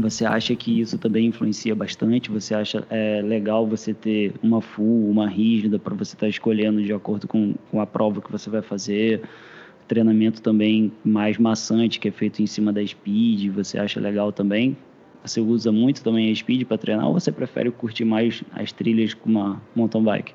[0.00, 2.30] Você acha que isso também influencia bastante?
[2.30, 6.80] Você acha é, legal você ter uma full, uma rígida para você estar tá escolhendo
[6.80, 9.22] de acordo com, com a prova que você vai fazer?
[9.88, 14.76] Treinamento também mais maçante, que é feito em cima da speed, você acha legal também?
[15.24, 19.14] Você usa muito também a speed para treinar ou você prefere curtir mais as trilhas
[19.14, 20.32] com uma mountain bike?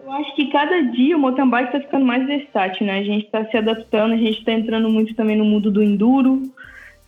[0.00, 3.00] Eu acho que cada dia o mountain bike está ficando mais versátil, né?
[3.00, 6.42] A gente está se adaptando, a gente está entrando muito também no mundo do enduro,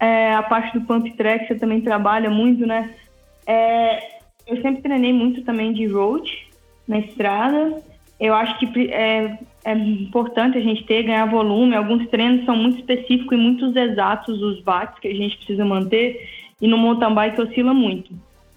[0.01, 2.91] é, a parte do pump track você também trabalha muito, né?
[3.47, 6.49] É, eu sempre treinei muito também de road
[6.87, 7.83] na estrada.
[8.19, 11.77] Eu acho que é, é importante a gente ter, ganhar volume.
[11.77, 16.29] Alguns treinos são muito específicos e muito exatos os watts que a gente precisa manter.
[16.61, 18.13] E no mountain bike oscila muito.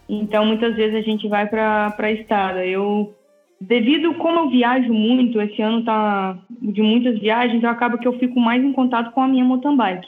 [0.09, 2.65] Então, muitas vezes a gente vai para a estrada.
[2.65, 3.13] Eu
[3.59, 8.17] devido como eu viajo muito, esse ano tá de muitas viagens, então acaba que eu
[8.17, 10.07] fico mais em contato com a minha mountain bike.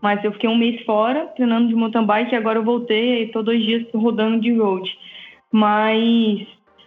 [0.00, 3.24] Mas eu fiquei um mês fora treinando de mountain bike e agora eu voltei e
[3.24, 4.88] estou dois dias rodando de road.
[5.50, 6.46] Mas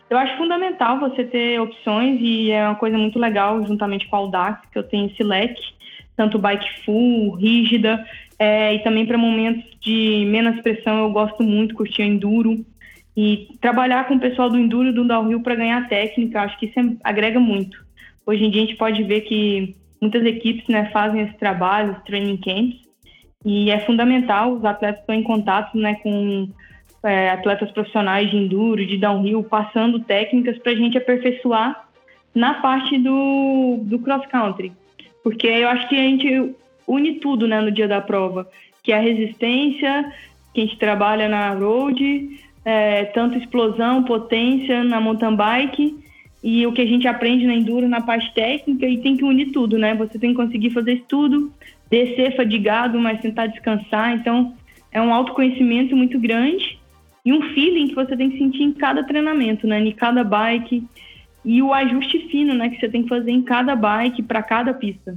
[0.09, 4.19] eu acho fundamental você ter opções e é uma coisa muito legal juntamente com a
[4.19, 5.61] Audax, que eu tenho esse leque,
[6.15, 8.05] tanto bike full, rígida,
[8.37, 12.65] é, e também para momentos de menos pressão eu gosto muito, curtir enduro.
[13.15, 16.67] E trabalhar com o pessoal do Enduro e do Downhill para ganhar técnica, acho que
[16.67, 17.77] isso é, agrega muito.
[18.25, 22.03] Hoje em dia a gente pode ver que muitas equipes né, fazem esse trabalho, os
[22.03, 22.90] training camps,
[23.43, 26.47] e é fundamental, os atletas estão em contato né, com
[27.03, 31.87] é, atletas profissionais de enduro, de downhill, passando técnicas para a gente aperfeiçoar
[32.33, 34.71] na parte do, do cross-country.
[35.23, 36.55] Porque eu acho que a gente
[36.87, 38.47] une tudo né, no dia da prova,
[38.83, 40.11] que é a resistência,
[40.53, 45.97] que a gente trabalha na road, é, tanto explosão, potência na mountain bike
[46.43, 49.51] e o que a gente aprende na enduro na parte técnica e tem que unir
[49.51, 49.93] tudo, né?
[49.95, 51.51] Você tem que conseguir fazer isso tudo,
[51.91, 54.13] descer fadigado, mas tentar descansar.
[54.13, 54.55] Então,
[54.91, 56.79] é um autoconhecimento muito grande
[57.23, 59.79] e um feeling que você tem que sentir em cada treinamento, né?
[59.79, 60.87] Em cada bike
[61.43, 62.69] e o ajuste fino, né?
[62.69, 65.15] Que você tem que fazer em cada bike para cada pista.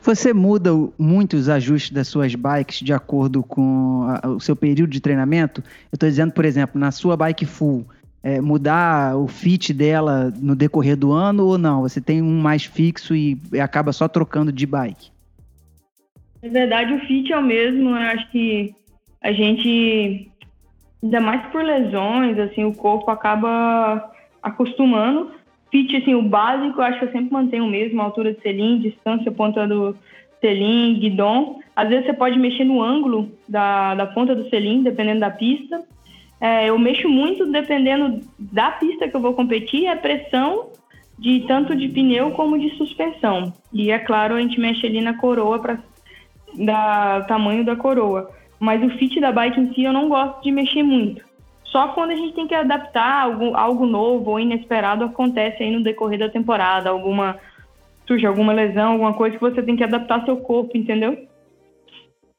[0.00, 5.00] Você muda muito os ajustes das suas bikes de acordo com o seu período de
[5.00, 5.62] treinamento?
[5.92, 7.86] Eu estou dizendo, por exemplo, na sua bike full,
[8.20, 11.82] é, mudar o fit dela no decorrer do ano ou não?
[11.82, 15.12] Você tem um mais fixo e acaba só trocando de bike?
[16.42, 17.90] Na verdade, o fit é o mesmo.
[17.90, 18.74] Eu acho que
[19.22, 20.28] a gente,
[21.02, 24.10] ainda mais por lesões, assim, o corpo acaba
[24.42, 25.30] acostumando.
[25.70, 28.78] Fit, assim, o básico, eu acho que eu sempre mantenho o mesmo, altura de selim,
[28.78, 29.96] distância, ponta do
[30.40, 31.60] selim, guidon.
[31.74, 35.80] Às vezes você pode mexer no ângulo da, da ponta do selim, dependendo da pista.
[36.40, 40.70] É, eu mexo muito dependendo da pista que eu vou competir, a pressão
[41.16, 43.54] de tanto de pneu como de suspensão.
[43.72, 45.78] E é claro, a gente mexe ali na coroa para
[46.54, 48.30] dar tamanho da coroa.
[48.58, 51.24] Mas o fit da bike em si eu não gosto de mexer muito.
[51.64, 55.82] Só quando a gente tem que adaptar algo, algo novo ou inesperado acontece aí no
[55.82, 57.38] decorrer da temporada, alguma
[58.06, 61.26] surge alguma lesão, alguma coisa que você tem que adaptar seu corpo, entendeu?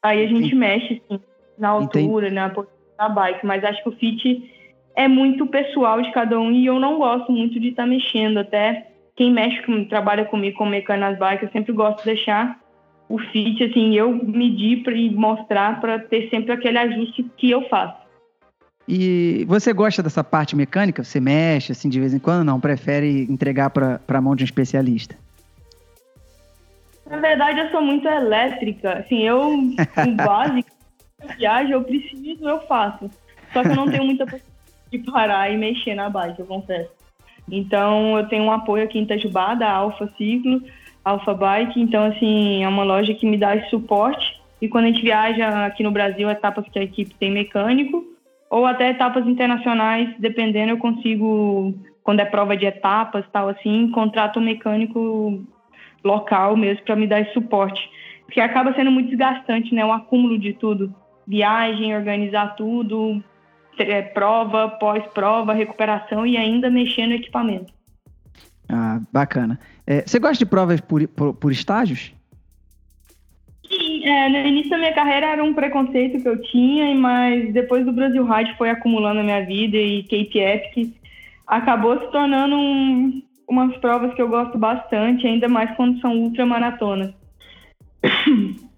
[0.02, 1.20] Aí a gente mexe sim,
[1.58, 2.36] na altura, Entendi.
[2.36, 4.52] na posição da bike, mas acho que o fit
[4.96, 8.38] é muito pessoal de cada um e eu não gosto muito de estar tá mexendo.
[8.38, 12.60] Até quem mexe, trabalha comigo com mecânica nas bikes, eu sempre gosto de deixar
[13.14, 18.02] o fit, assim, eu medir e mostrar para ter sempre aquele ajuste que eu faço.
[18.88, 21.04] E você gosta dessa parte mecânica?
[21.04, 22.44] Você mexe assim de vez em quando?
[22.44, 25.16] Não, prefere entregar para a mão de um especialista?
[27.08, 28.94] Na verdade, eu sou muito elétrica.
[28.94, 30.72] Assim, eu, o básico,
[31.38, 33.12] viagem, eu preciso, eu faço.
[33.54, 36.90] Só que eu não tenho muita possibilidade de parar e mexer na bike, eu confesso.
[37.52, 40.64] Então, eu tenho um apoio aqui em Itajubá, da Alfa Ciclo,
[41.04, 41.80] Alfa Bike.
[41.80, 44.42] Então, assim, é uma loja que me dá esse suporte.
[44.62, 48.06] E quando a gente viaja aqui no Brasil, etapas que a equipe tem mecânico,
[48.50, 54.40] ou até etapas internacionais, dependendo, eu consigo, quando é prova de etapas, tal assim, contrato
[54.40, 55.44] um mecânico
[56.04, 57.90] local mesmo para me dar esse suporte.
[58.26, 59.86] Porque acaba sendo muito desgastante, né?
[59.86, 60.94] O acúmulo de tudo
[61.28, 63.24] viagem, organizar tudo,
[63.78, 67.74] é, prova, pós-prova, recuperação e ainda mexer no equipamento.
[68.70, 69.60] Ah, bacana.
[69.86, 72.14] É, você gosta de provas por, por, por estágios?
[73.68, 77.86] Sim, é, no início da minha carreira era um preconceito que eu tinha, mas depois
[77.86, 80.94] do Brasil Ride foi acumulando a minha vida e Cape Epic
[81.48, 87.14] acabou se tornando um, umas provas que eu gosto bastante, ainda mais quando são ultramaratonas.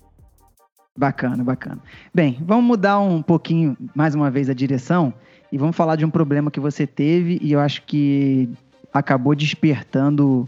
[0.98, 1.82] Bacana, bacana.
[2.14, 5.14] Bem, vamos mudar um pouquinho, mais uma vez, a direção
[5.52, 8.50] e vamos falar de um problema que você teve e eu acho que
[8.98, 10.48] acabou despertando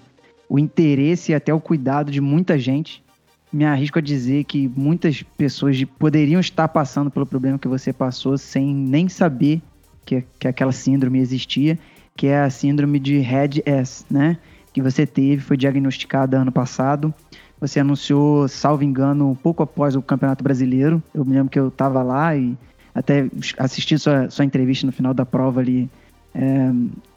[0.50, 3.04] o interesse e até o cuidado de muita gente.
[3.52, 8.38] Me arrisco a dizer que muitas pessoas poderiam estar passando pelo problema que você passou
[8.38, 9.62] sem nem saber
[10.06, 11.78] que, que aquela síndrome existia,
[12.16, 14.38] que é a síndrome de Red S, né?
[14.74, 17.14] Que você teve, foi diagnosticada ano passado
[17.60, 21.02] você anunciou, salvo engano, um pouco após o Campeonato Brasileiro.
[21.14, 22.56] Eu me lembro que eu estava lá e
[22.94, 25.90] até assisti sua, sua entrevista no final da prova ali
[26.36, 26.72] é,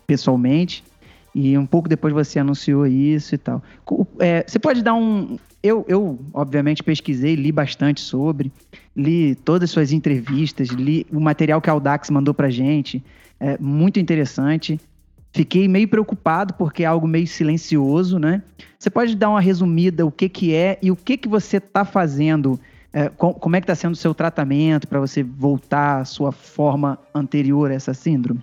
[0.06, 0.82] pessoalmente.
[1.34, 3.62] E um pouco depois você anunciou isso e tal.
[4.18, 5.38] É, você pode dar um.
[5.62, 8.50] Eu, eu, obviamente, pesquisei, li bastante sobre,
[8.96, 13.04] li todas as suas entrevistas, li o material que a Audax mandou pra gente.
[13.38, 14.80] É muito interessante.
[15.32, 18.42] Fiquei meio preocupado porque é algo meio silencioso, né?
[18.78, 21.84] Você pode dar uma resumida o que, que é e o que, que você está
[21.84, 22.58] fazendo,
[22.92, 26.32] é, com, como é que está sendo o seu tratamento para você voltar à sua
[26.32, 28.42] forma anterior a essa síndrome?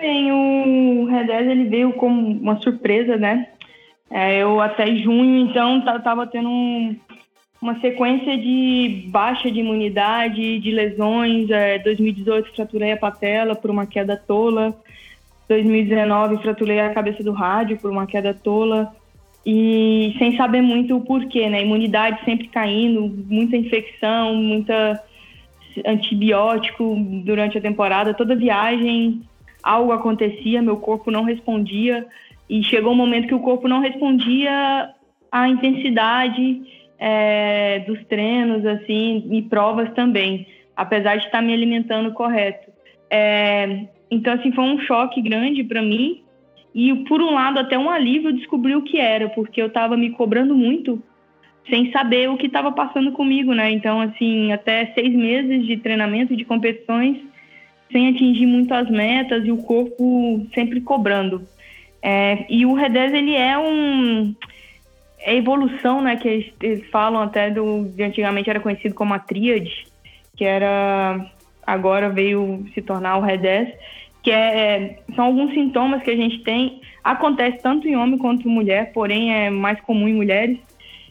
[0.00, 3.48] Bem, o Redez ele veio como uma surpresa, né?
[4.10, 6.96] É, eu até junho, então, estava tendo um,
[7.60, 11.50] uma sequência de baixa de imunidade, de lesões.
[11.50, 14.74] É, 2018 fraturei a patela por uma queda tola.
[15.46, 18.94] 2019 fraturei a cabeça do rádio por uma queda tola
[19.44, 21.60] e sem saber muito o porquê, né?
[21.62, 25.02] Imunidade sempre caindo, muita infecção, muita
[25.84, 29.22] antibiótico durante a temporada, toda viagem
[29.62, 32.06] algo acontecia, meu corpo não respondia
[32.48, 34.90] e chegou um momento que o corpo não respondia
[35.30, 36.62] à intensidade
[36.98, 40.46] é, dos treinos, assim, e provas também,
[40.76, 42.70] apesar de estar me alimentando correto.
[43.08, 46.22] É, então, assim, foi um choque grande para mim.
[46.74, 50.10] E, por um lado, até um alívio descobrir o que era, porque eu estava me
[50.10, 51.02] cobrando muito
[51.68, 53.70] sem saber o que estava passando comigo, né?
[53.70, 57.18] Então, assim, até seis meses de treinamento, de competições,
[57.92, 61.46] sem atingir muito as metas e o corpo sempre cobrando.
[62.02, 64.34] É, e o Redez, ele é um...
[65.22, 66.16] É evolução, né?
[66.16, 67.92] Que eles, eles falam até do...
[68.00, 69.86] Antigamente era conhecido como a tríade,
[70.36, 71.30] que era
[71.66, 73.68] agora veio se tornar o REDES,
[74.22, 78.52] que é, são alguns sintomas que a gente tem, acontece tanto em homem quanto em
[78.52, 80.58] mulher, porém é mais comum em mulheres,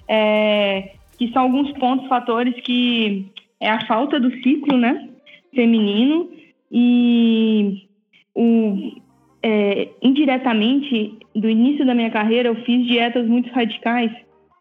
[0.07, 3.27] é, que são alguns pontos, fatores que
[3.59, 5.07] é a falta do ciclo, né,
[5.53, 6.29] feminino
[6.71, 7.87] e
[8.35, 8.93] o,
[9.41, 14.11] é, indiretamente, do início da minha carreira, eu fiz dietas muito radicais,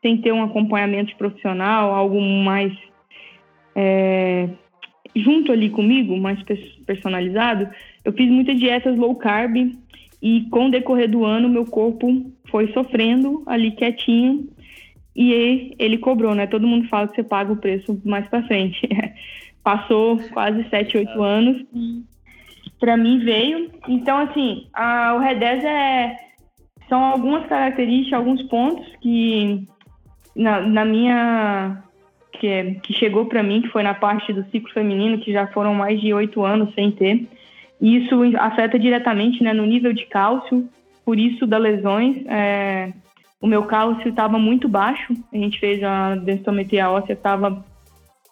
[0.00, 2.72] sem ter um acompanhamento profissional, algo mais
[3.74, 4.48] é,
[5.14, 6.38] junto ali comigo, mais
[6.86, 7.68] personalizado.
[8.04, 9.56] Eu fiz muitas dietas low carb
[10.22, 14.48] e com o decorrer do ano meu corpo foi sofrendo ali quietinho
[15.14, 16.46] e ele cobrou, né?
[16.46, 18.80] Todo mundo fala que você paga o preço mais para frente.
[19.68, 21.62] Passou quase 7, 8 anos
[22.80, 23.70] para mim veio.
[23.86, 26.16] Então, assim, a, o Red10 é,
[26.88, 29.68] são algumas características, alguns pontos que
[30.34, 31.82] na, na minha
[32.32, 35.74] que, que chegou para mim, que foi na parte do ciclo feminino, que já foram
[35.74, 37.28] mais de oito anos sem ter.
[37.78, 40.66] E isso afeta diretamente né, no nível de cálcio,
[41.04, 42.24] por isso das lesões.
[42.26, 42.90] É,
[43.38, 47.62] o meu cálcio estava muito baixo, a gente fez a densitometria óssea, estava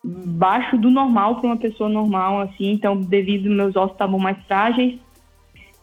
[0.06, 4.98] baixo do normal para uma pessoa normal, assim, então devido meus ossos estavam mais frágeis.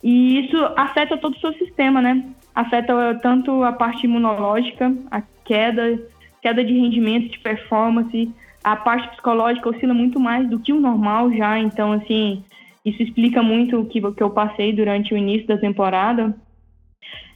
[0.01, 2.25] E isso afeta todo o seu sistema, né?
[2.55, 5.99] Afeta tanto a parte imunológica, a queda,
[6.41, 8.31] queda de rendimento, de performance,
[8.63, 12.43] a parte psicológica oscila muito mais do que o normal já, então assim,
[12.85, 16.35] isso explica muito o que, que eu passei durante o início da temporada.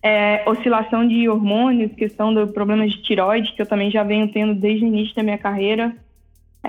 [0.01, 4.53] É, oscilação de hormônios, questão do problema de tiroide, que eu também já venho tendo
[4.53, 5.95] desde o início da minha carreira.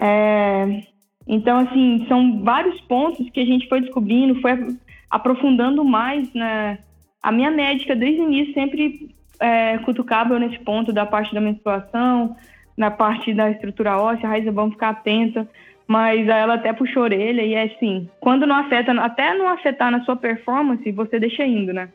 [0.01, 0.83] É,
[1.27, 4.77] então, assim, são vários pontos que a gente foi descobrindo, foi
[5.11, 6.79] aprofundando mais, né?
[7.23, 11.41] A minha médica, desde o início, sempre é, cutucava eu nesse ponto da parte da
[11.41, 12.37] menstruação,
[12.77, 15.49] na parte da estrutura óssea, Raiza, vamos ficar atenta.
[15.87, 19.91] Mas ela até puxou a orelha e é assim, quando não afeta, até não afetar
[19.91, 21.89] na sua performance, você deixa indo, né?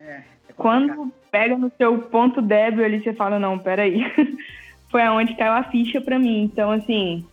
[0.00, 4.04] É, é quando pega no seu ponto débil ali, você fala, não, peraí.
[4.92, 6.42] foi aonde caiu a ficha para mim.
[6.42, 7.24] Então, assim,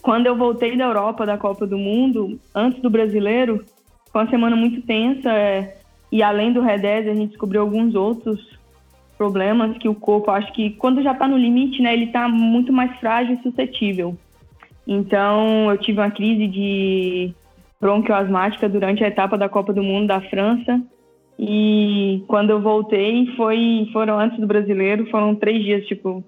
[0.00, 3.62] quando eu voltei da Europa, da Copa do Mundo, antes do brasileiro,
[4.10, 5.30] foi uma semana muito tensa.
[5.30, 5.76] É,
[6.10, 8.56] e além do Redez, a gente descobriu alguns outros
[9.18, 12.72] problemas que o corpo, acho que quando já está no limite, né, ele está muito
[12.72, 14.16] mais frágil e suscetível.
[14.86, 17.34] Então, eu tive uma crise de
[17.80, 20.80] bronquioasmática durante a etapa da Copa do Mundo da França.
[21.38, 26.24] E quando eu voltei, foi, foram antes do brasileiro, foram três dias, tipo,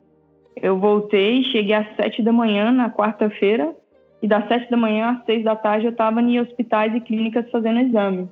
[0.62, 3.74] eu voltei, cheguei às sete da manhã na quarta-feira
[4.22, 7.50] e das sete da manhã às seis da tarde eu estava em hospitais e clínicas
[7.50, 8.28] fazendo exame.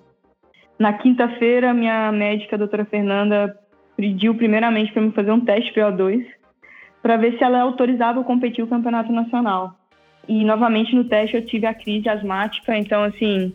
[0.79, 3.59] Na quinta-feira, minha médica, a doutora Fernanda,
[3.97, 6.25] pediu primeiramente para me fazer um teste PO2
[7.03, 9.75] para ver se ela autorizava eu competir o campeonato nacional.
[10.29, 13.55] E novamente no teste eu tive a crise asmática, então assim,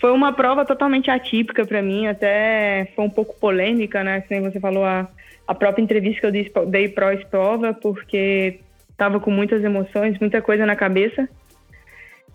[0.00, 4.20] foi uma prova totalmente atípica para mim, até foi um pouco polêmica, né?
[4.22, 5.08] Como você falou, a,
[5.48, 10.76] a própria entrevista que eu dei pró-prova, porque estava com muitas emoções, muita coisa na
[10.76, 11.26] cabeça.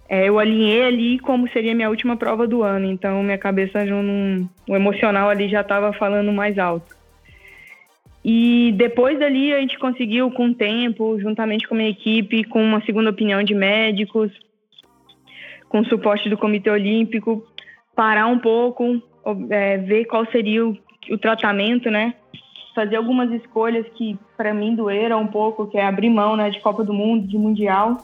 [0.09, 4.49] É, eu alinhei ali como seria minha última prova do ano, então minha cabeça, não,
[4.67, 6.95] o emocional ali já estava falando mais alto.
[8.25, 12.63] E depois dali a gente conseguiu, com o tempo, juntamente com a minha equipe, com
[12.63, 14.31] uma segunda opinião de médicos,
[15.69, 17.45] com o suporte do Comitê Olímpico,
[17.95, 18.99] parar um pouco,
[19.51, 20.75] é, ver qual seria o,
[21.11, 22.15] o tratamento, né?
[22.73, 26.59] Fazer algumas escolhas que para mim doeram um pouco, que é abrir mão, né, de
[26.59, 27.97] Copa do Mundo, de Mundial.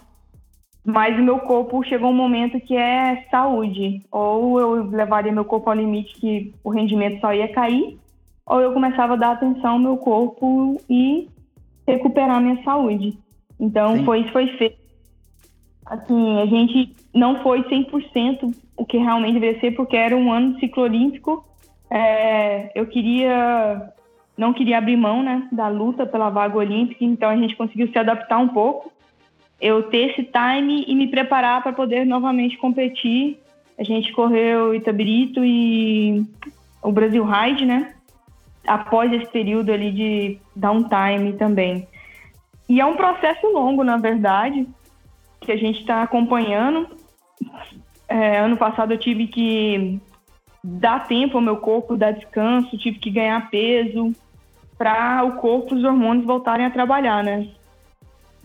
[0.85, 4.01] Mas o meu corpo chegou um momento que é saúde.
[4.11, 7.97] Ou eu levaria meu corpo ao limite que o rendimento só ia cair,
[8.45, 11.27] ou eu começava a dar atenção ao meu corpo e
[11.87, 13.17] recuperar minha saúde.
[13.59, 14.05] Então Sim.
[14.05, 14.79] foi isso foi feito.
[15.85, 20.59] Assim, a gente não foi 100% o que realmente deveria ser, porque era um ano
[20.59, 21.43] ciclo olímpico.
[21.89, 23.91] É, eu queria
[24.39, 27.99] não queria abrir mão né, da luta pela vaga olímpica, então a gente conseguiu se
[27.99, 28.89] adaptar um pouco.
[29.59, 33.37] Eu ter esse time e me preparar para poder novamente competir.
[33.77, 36.25] A gente correu Itabirito e
[36.81, 37.93] o Brasil Ride, né?
[38.65, 41.85] Após esse período ali de downtime também.
[42.69, 44.65] E é um processo longo, na verdade,
[45.41, 46.87] que a gente está acompanhando.
[48.07, 49.99] É, ano passado eu tive que
[50.63, 54.13] dar tempo ao meu corpo, dar descanso, tive que ganhar peso,
[54.79, 57.49] para o corpo, os hormônios voltarem a trabalhar, né?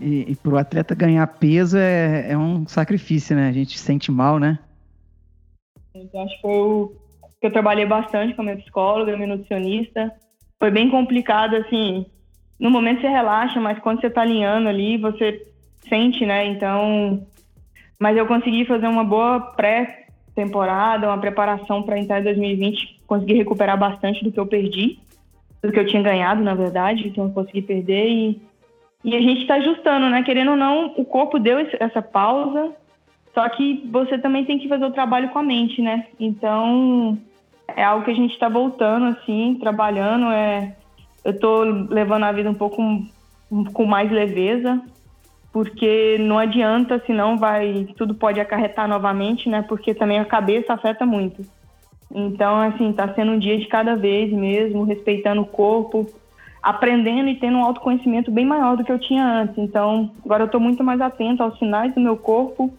[0.01, 3.49] E, e para o atleta ganhar peso é, é um sacrifício, né?
[3.49, 4.59] A gente sente mal, né?
[5.95, 6.93] Então, acho que foi o
[7.41, 10.13] que eu trabalhei bastante com a minha psicóloga, minha nutricionista.
[10.59, 12.05] Foi bem complicado, assim.
[12.59, 15.47] No momento você relaxa, mas quando você está alinhando ali, você
[15.89, 16.47] sente, né?
[16.47, 17.25] Então,
[17.97, 23.03] Mas eu consegui fazer uma boa pré-temporada, uma preparação para entrar em 2020.
[23.07, 24.99] Consegui recuperar bastante do que eu perdi,
[25.65, 28.07] do que eu tinha ganhado, na verdade, então eu consegui perder.
[28.07, 28.43] E,
[29.03, 30.23] e a gente está ajustando, né?
[30.23, 32.73] Querendo ou não, o corpo deu essa pausa,
[33.33, 36.07] só que você também tem que fazer o trabalho com a mente, né?
[36.21, 37.19] Então,
[37.75, 40.27] é algo que a gente está voltando, assim, trabalhando.
[40.27, 40.77] É,
[41.25, 42.83] eu estou levando a vida um pouco
[43.73, 44.83] com mais leveza,
[45.51, 49.63] porque não adianta, senão vai tudo pode acarretar novamente, né?
[49.63, 51.43] Porque também a cabeça afeta muito.
[52.13, 56.07] Então, assim, está sendo um dia de cada vez mesmo, respeitando o corpo,
[56.63, 59.59] aprendendo e tendo um autoconhecimento bem maior do que eu tinha antes.
[59.59, 62.73] Então, agora eu estou muito mais atento aos sinais do meu corpo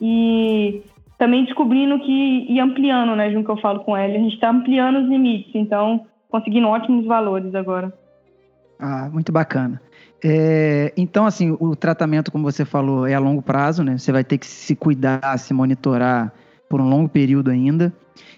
[0.00, 0.82] e
[1.18, 4.50] também descobrindo que e ampliando, né, junto que eu falo com ela, a gente está
[4.50, 7.92] ampliando os limites, então conseguindo ótimos valores agora.
[8.78, 9.80] Ah, muito bacana.
[10.24, 13.96] É, então, assim, o tratamento, como você falou, é a longo prazo, né?
[13.98, 16.32] Você vai ter que se cuidar, se monitorar
[16.70, 17.92] por um longo período ainda.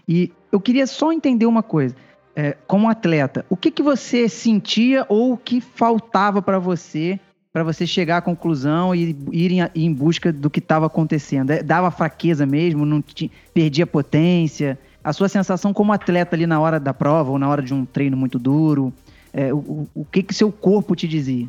[0.09, 1.95] E eu queria só entender uma coisa.
[2.35, 7.21] É, como atleta, o que, que você sentia ou o que faltava para você
[7.53, 11.51] para você chegar à conclusão e ir em, em busca do que estava acontecendo?
[11.51, 12.87] É, dava fraqueza mesmo?
[12.87, 13.05] Não
[13.53, 14.79] perdia potência?
[15.05, 17.85] A sua sensação como atleta ali na hora da prova ou na hora de um
[17.85, 18.91] treino muito duro?
[19.35, 21.47] É, o, o que que seu corpo te dizia?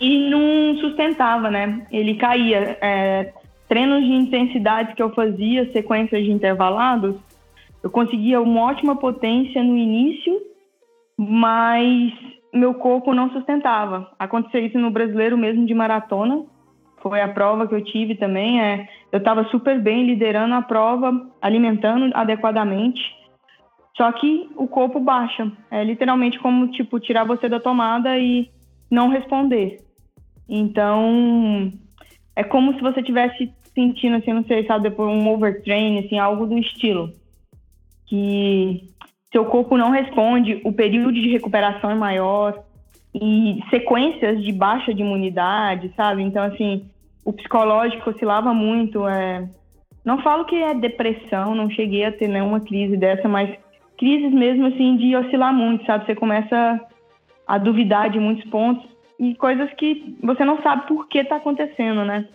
[0.00, 1.86] E não sustentava, né?
[1.92, 2.78] Ele caía.
[2.80, 3.32] É,
[3.72, 7.16] treinos de intensidade que eu fazia, sequências de intervalados,
[7.82, 10.38] eu conseguia uma ótima potência no início,
[11.16, 12.12] mas
[12.52, 14.12] meu corpo não sustentava.
[14.18, 16.44] Aconteceu isso no brasileiro mesmo de maratona.
[17.00, 18.60] Foi a prova que eu tive também.
[18.60, 21.10] É, eu estava super bem liderando a prova,
[21.40, 23.00] alimentando adequadamente.
[23.96, 25.50] Só que o corpo baixa.
[25.70, 28.50] É literalmente como tipo tirar você da tomada e
[28.90, 29.78] não responder.
[30.46, 31.72] Então
[32.36, 36.46] é como se você tivesse sentindo assim, não sei, sabe, depois um overtrain, assim, algo
[36.46, 37.10] do estilo.
[38.06, 38.84] Que
[39.32, 42.62] seu corpo não responde, o período de recuperação é maior
[43.14, 46.22] e sequências de baixa de imunidade, sabe?
[46.22, 46.86] Então, assim,
[47.24, 49.06] o psicológico oscilava muito.
[49.06, 49.48] É...
[50.04, 53.56] Não falo que é depressão, não cheguei a ter nenhuma crise dessa, mas
[53.98, 56.06] crises mesmo, assim, de oscilar muito, sabe?
[56.06, 56.80] Você começa
[57.46, 58.84] a duvidar de muitos pontos
[59.18, 62.26] e coisas que você não sabe por que está acontecendo, né?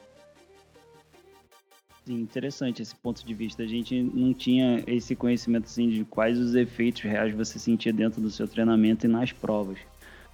[2.07, 3.63] Sim, interessante esse ponto de vista.
[3.63, 8.21] A gente não tinha esse conhecimento assim de quais os efeitos reais você sentia dentro
[8.21, 9.77] do seu treinamento e nas provas.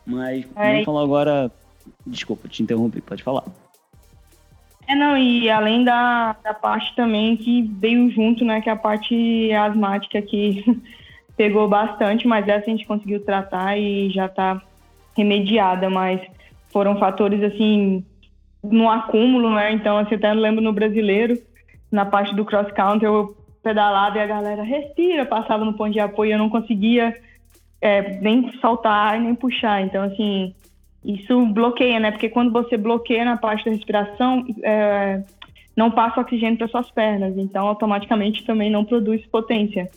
[0.06, 0.72] Mas é.
[0.72, 1.52] vamos falar agora.
[2.06, 3.46] Desculpa, te interrompi, pode falar.
[4.88, 8.76] É, não, e além da, da parte também que veio junto, né, que é a
[8.76, 10.64] parte asmática que
[11.36, 14.62] pegou bastante, mas essa a gente conseguiu tratar e já tá
[15.18, 16.22] remediada, mas
[16.72, 18.06] foram fatores assim
[18.64, 19.72] no acúmulo, né?
[19.72, 21.36] Então, assim, até lembro no brasileiro,
[21.94, 26.00] na parte do cross country eu pedalava e a galera respira, passava no ponto de
[26.00, 27.16] apoio, eu não conseguia
[27.80, 29.82] é, nem soltar nem puxar.
[29.84, 30.56] Então, assim,
[31.06, 32.10] isso bloqueia, né?
[32.10, 35.24] Porque quando você bloqueia na parte da respiração, é,
[35.78, 39.90] não passa oxigênio para suas pernas, então automaticamente também não produz potência.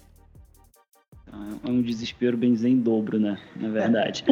[1.64, 3.38] É um desespero bem em dobro, né?
[3.56, 4.22] Na verdade.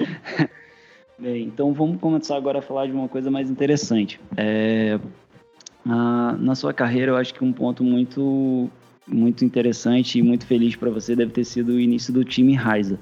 [1.16, 4.20] Bem, então vamos começar agora a falar de uma coisa mais interessante.
[4.36, 4.98] É,
[5.85, 8.70] na sua carreira, eu acho que um ponto muito,
[9.07, 12.99] muito interessante e muito feliz para você deve ter sido o início do time Raiza.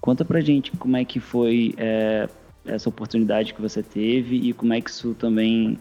[0.00, 2.28] Conta pra gente como é que foi é,
[2.66, 5.78] essa oportunidade que você teve e como é que isso também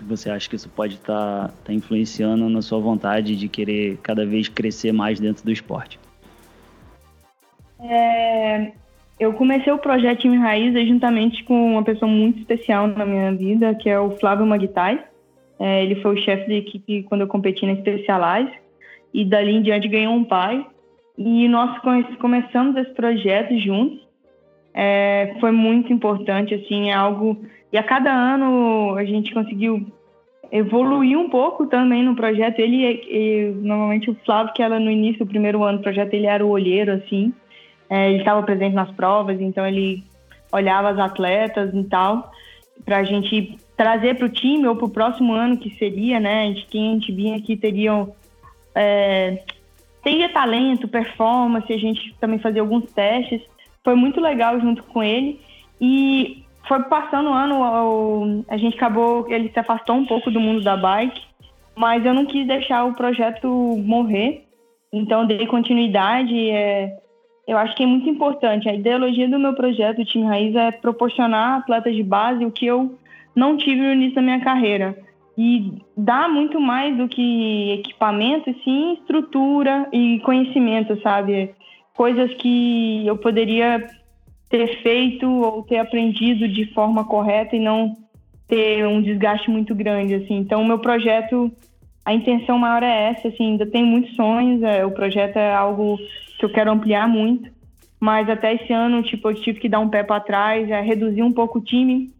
[0.00, 4.26] você acha que isso pode estar tá, tá influenciando na sua vontade de querer cada
[4.26, 5.98] vez crescer mais dentro do esporte?
[7.80, 8.72] É,
[9.18, 13.74] eu comecei o projeto Time Raiz juntamente com uma pessoa muito especial na minha vida,
[13.74, 15.02] que é o Flávio Magtai.
[15.58, 18.52] É, ele foi o chefe da equipe quando eu competi na Specialize
[19.12, 20.66] e dali em diante ganhou um pai.
[21.16, 21.80] E nós
[22.18, 23.98] começamos esse projeto juntos.
[24.74, 27.42] É, foi muito importante, assim, é algo...
[27.72, 29.86] E a cada ano a gente conseguiu
[30.52, 32.58] evoluir um pouco também no projeto.
[32.60, 36.26] Ele, ele normalmente o Flávio, que era no início do primeiro ano do projeto, ele
[36.26, 37.32] era o olheiro, assim.
[37.88, 40.04] É, ele estava presente nas provas, então ele
[40.52, 42.30] olhava as atletas e tal,
[42.84, 46.46] para a gente trazer para o time ou para o próximo ano que seria, né?
[46.48, 48.14] Gente, quem a gente vinha aqui teriam
[48.74, 49.42] é,
[50.02, 53.42] teria talento, performance, a gente também fazia alguns testes.
[53.84, 55.40] Foi muito legal junto com ele
[55.80, 60.62] e foi passando o ano, a gente acabou, ele se afastou um pouco do mundo
[60.62, 61.20] da bike,
[61.76, 63.48] mas eu não quis deixar o projeto
[63.84, 64.44] morrer,
[64.92, 66.50] então dei continuidade.
[66.50, 66.98] É,
[67.46, 68.68] eu acho que é muito importante.
[68.68, 72.66] A ideologia do meu projeto, o Time Raiz, é proporcionar atletas de base o que
[72.66, 72.96] eu
[73.36, 74.96] não tive no início da minha carreira.
[75.38, 81.54] e dá muito mais do que equipamento, sim estrutura e conhecimento, sabe?
[81.94, 83.86] Coisas que eu poderia
[84.48, 87.94] ter feito ou ter aprendido de forma correta e não
[88.48, 90.38] ter um desgaste muito grande, assim.
[90.38, 91.52] Então, o meu projeto,
[92.02, 95.98] a intenção maior é essa, assim, ainda tenho muitos sonhos, é, o projeto é algo
[96.38, 97.50] que eu quero ampliar muito,
[98.00, 101.22] mas até esse ano, tipo, eu tive que dar um pé para trás, é, reduzir
[101.22, 102.10] um pouco o time,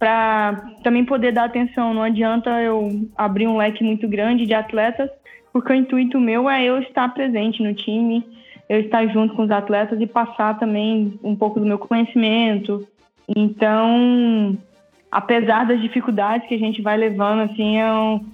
[0.00, 1.92] para também poder dar atenção.
[1.92, 5.10] Não adianta eu abrir um leque muito grande de atletas,
[5.52, 8.24] porque o intuito meu é eu estar presente no time,
[8.66, 12.88] eu estar junto com os atletas e passar também um pouco do meu conhecimento.
[13.28, 14.56] Então,
[15.12, 18.24] apesar das dificuldades que a gente vai levando, assim, é, um,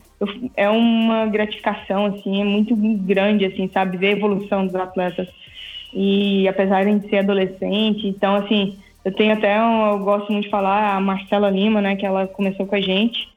[0.56, 5.28] é uma gratificação, assim, é muito grande, assim, sabe, ver a evolução dos atletas.
[5.92, 10.50] E apesar de ser adolescente, então, assim, eu tenho até, um, eu gosto muito de
[10.50, 13.28] falar, a Marcela Lima, né, que ela começou com a gente.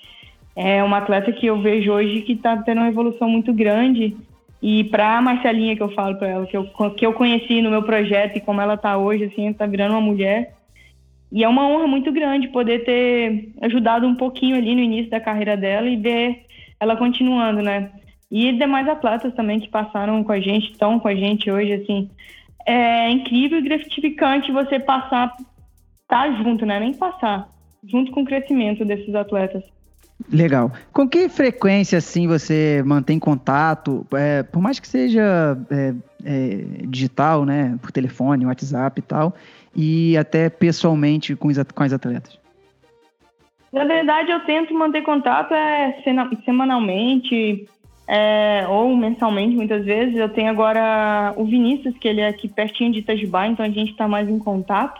[0.56, 4.18] É uma atleta que eu vejo hoje que está tendo uma evolução muito grande.
[4.64, 6.66] E para a Marcelinha, que eu falo para ela, que eu,
[6.98, 10.02] que eu conheci no meu projeto e como ela está hoje, assim, está virando uma
[10.02, 10.56] mulher.
[11.32, 15.20] E é uma honra muito grande poder ter ajudado um pouquinho ali no início da
[15.20, 16.46] carreira dela e ver
[16.80, 17.92] ela continuando, né?
[18.32, 22.10] E demais atletas também que passaram com a gente, estão com a gente hoje, assim.
[22.66, 25.36] É incrível e gratificante você passar
[26.10, 26.80] estar tá junto, né?
[26.80, 27.48] Nem passar,
[27.86, 29.64] junto com o crescimento desses atletas.
[30.32, 30.72] Legal.
[30.92, 35.94] Com que frequência, assim, você mantém contato, é, por mais que seja é,
[36.26, 36.56] é,
[36.88, 39.34] digital, né, por telefone, WhatsApp e tal,
[39.74, 42.38] e até pessoalmente com, com as atletas?
[43.72, 46.04] Na verdade, eu tento manter contato é,
[46.44, 47.66] semanalmente
[48.08, 50.18] é, ou mensalmente, muitas vezes.
[50.18, 53.92] Eu tenho agora o Vinícius, que ele é aqui pertinho de Itajubá, então a gente
[53.92, 55.00] está mais em contato.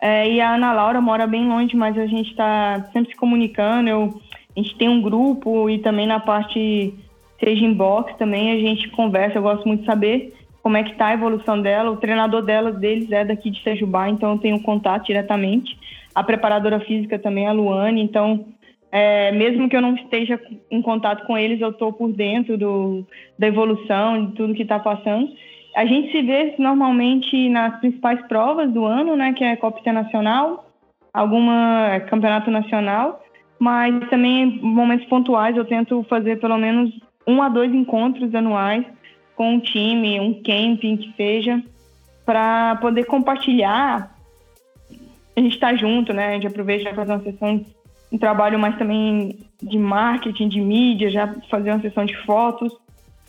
[0.00, 3.88] É, e a Ana Laura mora bem longe, mas a gente está sempre se comunicando.
[3.88, 4.20] Eu,
[4.56, 6.94] a gente tem um grupo e também na parte
[7.38, 9.38] seja inbox também a gente conversa.
[9.38, 11.90] Eu gosto muito de saber como é que está a evolução dela.
[11.90, 15.78] O treinador dela, deles é daqui de Sejubá, então eu tenho contato diretamente.
[16.14, 18.02] A preparadora física também, a Luane.
[18.02, 18.46] Então,
[18.90, 20.40] é, mesmo que eu não esteja
[20.70, 23.06] em contato com eles, eu estou por dentro do,
[23.38, 25.28] da evolução, de tudo que está passando.
[25.76, 29.78] A gente se vê normalmente nas principais provas do ano, né, que é a Copa
[29.78, 30.70] Internacional,
[31.12, 33.22] alguma é, campeonato nacional,
[33.58, 36.90] mas também em momentos pontuais eu tento fazer pelo menos
[37.26, 38.86] um a dois encontros anuais
[39.34, 41.62] com um time, um camping que seja,
[42.24, 44.16] para poder compartilhar.
[45.36, 46.28] A gente está junto, né?
[46.28, 47.66] A gente aproveita para fazer uma sessão,
[48.10, 52.72] um trabalho mais também de marketing, de mídia, já fazer uma sessão de fotos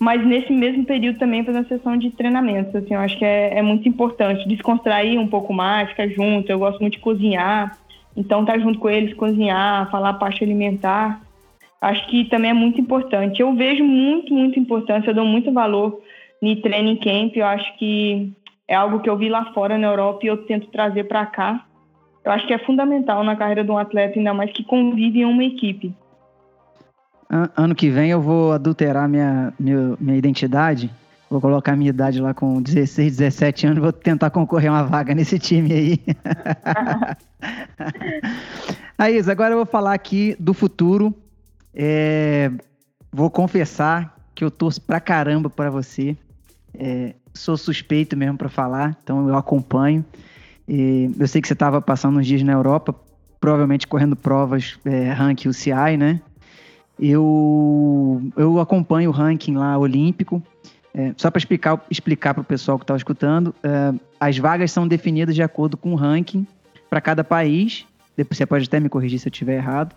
[0.00, 3.58] mas nesse mesmo período também fazer uma sessão de treinamentos, assim, eu acho que é,
[3.58, 7.76] é, muito importante descontrair um pouco mais, ficar junto, eu gosto muito de cozinhar,
[8.16, 11.20] então estar tá junto com eles, cozinhar, falar a parte alimentar,
[11.80, 13.42] acho que também é muito importante.
[13.42, 16.00] Eu vejo muito, muito importância, eu dou muito valor
[16.40, 18.32] no training camp, eu acho que
[18.68, 21.64] é algo que eu vi lá fora na Europa e eu tento trazer para cá.
[22.24, 25.24] Eu acho que é fundamental na carreira de um atleta, ainda mais que convive em
[25.24, 25.92] uma equipe
[27.28, 30.90] ano que vem eu vou adulterar minha, minha, minha identidade.
[31.30, 33.82] Vou colocar minha idade lá com 16, 17 anos.
[33.82, 36.00] Vou tentar concorrer uma vaga nesse time aí.
[38.96, 41.14] aí, agora eu vou falar aqui do futuro.
[41.74, 42.50] É,
[43.12, 46.16] vou confessar que eu torço pra caramba pra você.
[46.78, 50.04] É, sou suspeito mesmo para falar, então eu acompanho.
[50.66, 52.94] E eu sei que você estava passando uns dias na Europa,
[53.40, 56.20] provavelmente correndo provas é, rank UCI, né?
[56.98, 60.42] Eu, eu acompanho o ranking lá olímpico.
[60.94, 64.88] É, só para explicar explicar para o pessoal que está escutando, é, as vagas são
[64.88, 66.46] definidas de acordo com o ranking
[66.90, 67.86] para cada país.
[68.16, 69.94] Depois você pode até me corrigir se eu estiver errado.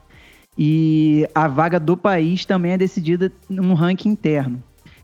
[0.57, 4.61] E a vaga do país também é decidida num ranking interno.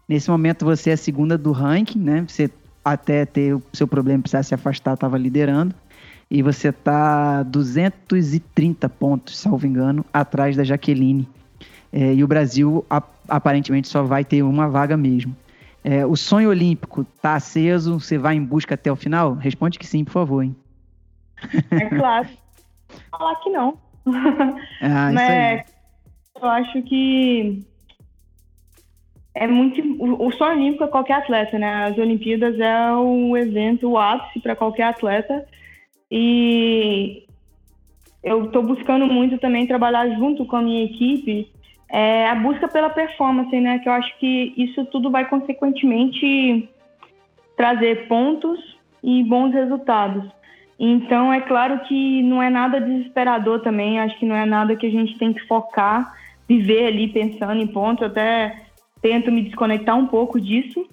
[0.08, 2.26] Nesse momento você é a segunda do ranking, né?
[2.28, 2.50] Você
[2.84, 5.74] até ter o seu problema precisar se afastar, estava liderando.
[6.30, 11.28] E você está 230 pontos, salvo engano, atrás da Jaqueline,
[11.92, 12.86] é, e o Brasil
[13.28, 15.36] aparentemente só vai ter uma vaga mesmo.
[15.84, 18.00] É, o sonho olímpico está aceso?
[18.00, 19.34] Você vai em busca até o final?
[19.34, 20.44] Responde que sim, por favor.
[20.44, 20.56] Hein?
[21.72, 22.28] É claro.
[23.12, 23.78] Falar que não.
[24.82, 25.66] Ah, Mas
[26.42, 27.66] eu acho que
[29.34, 31.86] é muito o sonho olímpico é qualquer atleta, né?
[31.86, 35.46] As Olimpíadas é o evento, o ápice para qualquer atleta.
[36.10, 37.24] E
[38.24, 41.52] eu estou buscando muito também trabalhar junto com a minha equipe
[41.90, 43.80] é a busca pela performance, né?
[43.80, 46.70] Que eu acho que isso tudo vai consequentemente
[47.56, 48.60] trazer pontos
[49.04, 50.24] e bons resultados.
[50.80, 54.86] Então, é claro que não é nada desesperador também, acho que não é nada que
[54.86, 56.16] a gente tem que focar
[56.48, 58.64] viver ali pensando em pontos, até
[59.02, 60.88] tento me desconectar um pouco disso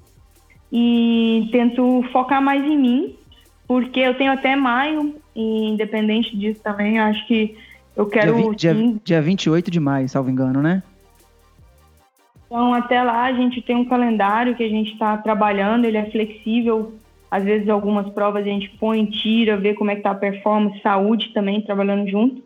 [0.72, 3.14] e tento focar mais em mim,
[3.68, 7.56] porque eu tenho até maio, e independente disso também, acho que
[7.96, 8.34] eu quero.
[8.34, 10.82] Dia, 20, dia, dia 28 de maio, salvo engano, né?
[12.46, 16.10] Então, até lá, a gente tem um calendário que a gente está trabalhando, ele é
[16.10, 16.92] flexível.
[17.30, 20.80] Às vezes, algumas provas a gente põe, tira, vê como é que tá a performance,
[20.80, 22.42] saúde também, trabalhando junto.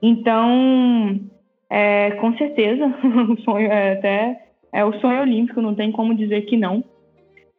[0.00, 1.20] Então,
[1.68, 2.86] é, com certeza,
[3.28, 6.82] o sonho é até é o sonho olímpico, não tem como dizer que não.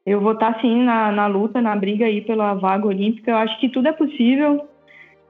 [0.04, 3.32] Eu vou estar sim na, na luta, na briga aí pela vaga olímpica.
[3.32, 4.68] Eu acho que tudo é possível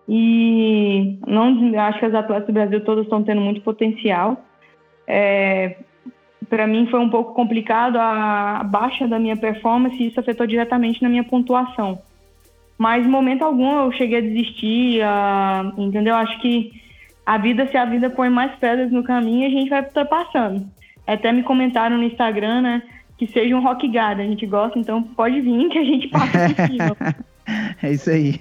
[0.07, 4.43] e não acho que as atletas do Brasil todas estão tendo muito potencial.
[5.07, 5.77] É,
[6.49, 11.01] para mim foi um pouco complicado a baixa da minha performance e isso afetou diretamente
[11.01, 11.99] na minha pontuação.
[12.77, 16.15] Mas, momento algum, eu cheguei a desistir, a, entendeu?
[16.15, 16.71] Acho que
[17.25, 20.67] a vida, se a vida põe mais pedras no caminho, a gente vai passando.
[21.07, 22.83] Até me comentaram no Instagram, né?
[23.17, 26.49] Que seja um rock garden, a gente gosta, então pode vir que a gente passa
[26.49, 26.97] por cima.
[27.81, 28.39] É isso aí.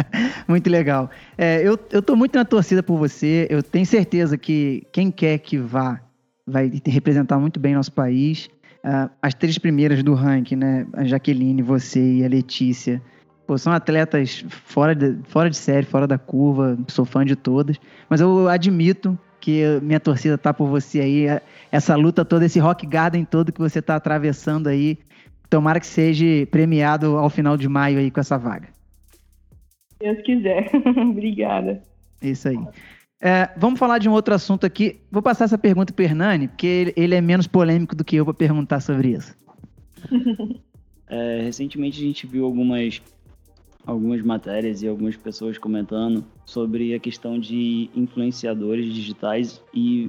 [0.48, 1.10] muito legal.
[1.38, 3.46] É, eu, eu tô muito na torcida por você.
[3.50, 6.00] Eu tenho certeza que quem quer que vá
[6.46, 8.48] vai representar muito bem nosso país.
[8.84, 10.86] Uh, as três primeiras do ranking, né?
[10.94, 13.00] A Jaqueline, você e a Letícia.
[13.46, 16.78] Pô, são atletas fora de, fora de série, fora da curva.
[16.88, 17.76] Sou fã de todas.
[18.08, 21.26] Mas eu admito que minha torcida tá por você aí.
[21.26, 24.98] É, essa luta toda, esse rock garden todo que você tá atravessando aí.
[25.50, 28.68] Tomara que seja premiado ao final de maio aí com essa vaga.
[30.00, 30.70] Deus quiser.
[30.96, 31.82] Obrigada.
[32.22, 32.58] Isso aí.
[33.20, 35.00] É, vamos falar de um outro assunto aqui.
[35.10, 38.16] Vou passar essa pergunta para o Hernani, porque ele, ele, é menos polêmico do que
[38.16, 39.36] eu para perguntar sobre isso.
[41.12, 43.02] É, recentemente a gente viu algumas
[43.84, 50.08] algumas matérias e algumas pessoas comentando sobre a questão de influenciadores digitais e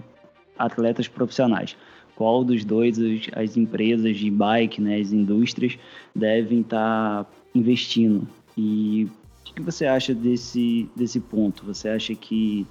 [0.58, 1.76] atletas profissionais.
[2.22, 3.00] Qual dos dois
[3.36, 5.76] as empresas de bike, né, as indústrias,
[6.16, 8.28] devem estar tá investindo?
[8.56, 9.08] E
[9.50, 11.66] o que você acha desse, desse ponto?
[11.66, 12.68] Você acha que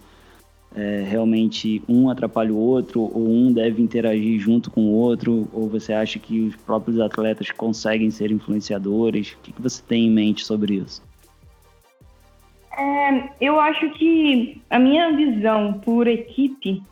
[0.72, 5.68] é, realmente um atrapalha o outro, ou um deve interagir junto com o outro, ou
[5.68, 9.32] você acha que os próprios atletas conseguem ser influenciadores?
[9.32, 11.03] O que, que você tem em mente sobre isso?
[12.78, 16.84] É, eu acho que a minha visão por equipe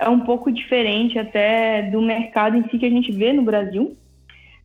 [0.00, 3.96] é um pouco diferente até do mercado em si que a gente vê no Brasil,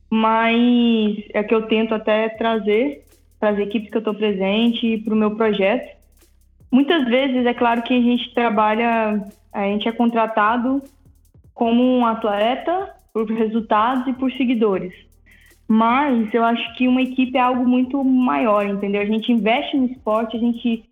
[0.09, 3.03] mas é que eu tento até trazer
[3.39, 5.95] para as equipes que eu estou presente para o meu projeto
[6.75, 10.83] Muitas vezes, é claro que a gente trabalha, a gente é contratado
[11.53, 14.93] como um atleta por resultados e por seguidores.
[15.65, 19.01] Mas eu acho que uma equipe é algo muito maior, entendeu?
[19.01, 20.83] A gente investe no esporte, a gente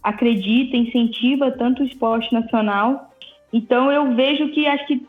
[0.00, 3.11] acredita, incentiva tanto o esporte nacional.
[3.52, 5.06] Então eu vejo que acho que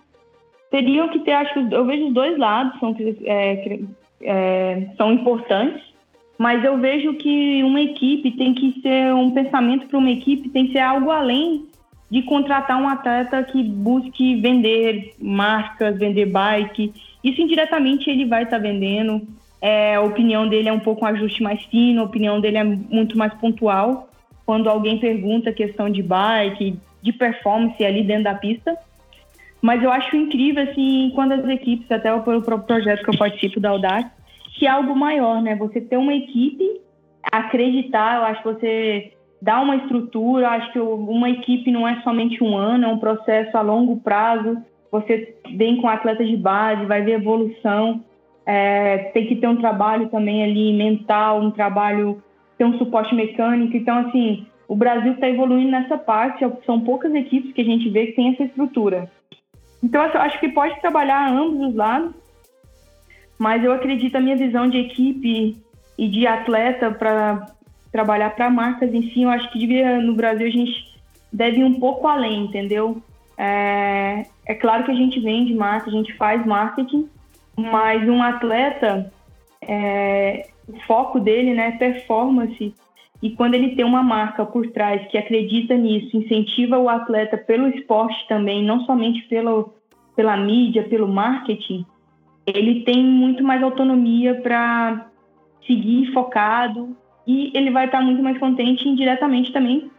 [0.70, 3.80] teriam que ter, acho que eu vejo os dois lados são, é,
[4.22, 5.94] é, são importantes
[6.38, 10.68] mas eu vejo que uma equipe tem que ser um pensamento para uma equipe tem
[10.68, 11.68] que ser algo além
[12.10, 16.94] de contratar um atleta que busque vender marcas, vender bike.
[17.24, 19.22] Isso indiretamente ele vai estar tá vendendo.
[19.60, 22.64] É, a opinião dele é um pouco um ajuste mais fino, a opinião dele é
[22.64, 24.10] muito mais pontual.
[24.46, 28.76] Quando alguém pergunta a questão de bike, de performance ali dentro da pista.
[29.62, 33.60] Mas eu acho incrível, assim, quando as equipes, até o próprio projeto que eu participo
[33.60, 34.10] da Audax,
[34.58, 35.56] que é algo maior, né?
[35.56, 36.82] Você ter uma equipe,
[37.32, 42.44] acreditar, eu acho que você dá uma estrutura, acho que uma equipe não é somente
[42.44, 44.58] um ano, é um processo a longo prazo.
[44.92, 48.04] Você vem com atletas de base, vai ver evolução,
[48.46, 52.22] é, tem que ter um trabalho também ali mental, um trabalho,
[52.58, 53.76] ter um suporte mecânico.
[53.76, 58.08] Então, assim, o Brasil está evoluindo nessa parte, são poucas equipes que a gente vê
[58.08, 59.08] que tem essa estrutura.
[59.84, 62.12] Então, acho que pode trabalhar ambos os lados,
[63.38, 65.56] mas eu acredito a minha visão de equipe
[65.96, 67.52] e de atleta para
[67.92, 70.92] trabalhar para marcas em si, eu acho que devia, no Brasil a gente
[71.32, 73.00] deve ir um pouco além, entendeu?
[73.38, 77.08] É, é claro que a gente vende marca, a gente faz marketing,
[77.56, 79.14] mas um atleta,
[79.62, 82.74] é, o foco dele né, é performance.
[83.24, 87.70] E quando ele tem uma marca por trás que acredita nisso, incentiva o atleta pelo
[87.70, 89.74] esporte também, não somente pelo,
[90.14, 91.86] pela mídia, pelo marketing,
[92.46, 95.08] ele tem muito mais autonomia para
[95.66, 96.94] seguir focado
[97.26, 99.90] e ele vai estar tá muito mais contente indiretamente também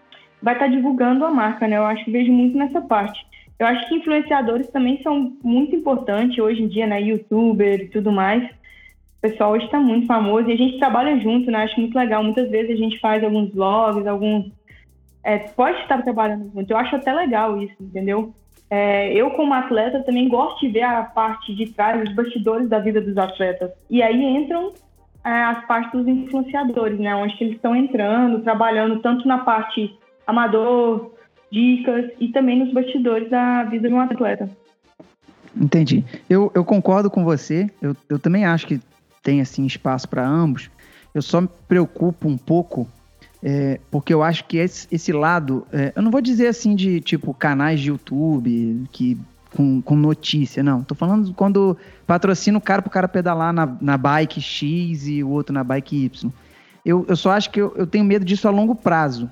[0.43, 1.79] vai estar tá divulgando a marca, né?
[1.79, 3.27] Eu acho que vejo muito nessa parte.
[3.59, 7.01] Eu acho que influenciadores também são muito importantes hoje em dia, né?
[7.01, 8.47] Youtuber e tudo mais.
[9.25, 11.63] O pessoal hoje está muito famoso e a gente trabalha junto, né?
[11.65, 12.23] Acho muito legal.
[12.23, 14.53] Muitas vezes a gente faz alguns vlogs, alguns.
[15.23, 16.71] É, pode estar trabalhando junto.
[16.71, 18.35] Eu acho até legal isso, entendeu?
[18.71, 22.81] é, eu, como atleta, também gosto de ver a parte de trás, os bastidores da
[22.81, 23.71] vida dos atletas.
[23.89, 24.73] E aí entram
[25.25, 27.15] é, as partes dos influenciadores, né?
[27.15, 29.97] Onde eles estão entrando, trabalhando tanto na parte
[30.27, 31.13] amador,
[31.53, 34.49] dicas e também nos bastidores da vida de um atleta.
[35.57, 36.05] Entendi.
[36.29, 37.71] Eu, eu concordo com você.
[37.81, 38.81] Eu, eu também acho que
[39.25, 40.71] tem assim espaço para ambos.
[41.13, 42.89] Eu só me preocupo um pouco
[43.43, 47.01] é, porque eu acho que esse, esse lado, é, eu não vou dizer assim de
[47.01, 49.19] tipo canais de YouTube que
[49.55, 50.83] com, com notícia, não.
[50.83, 55.29] Tô falando quando patrocina o cara pro cara pedalar na, na bike X e o
[55.29, 56.31] outro na bike Y.
[56.85, 59.31] Eu, eu só acho que eu, eu tenho medo disso a longo prazo.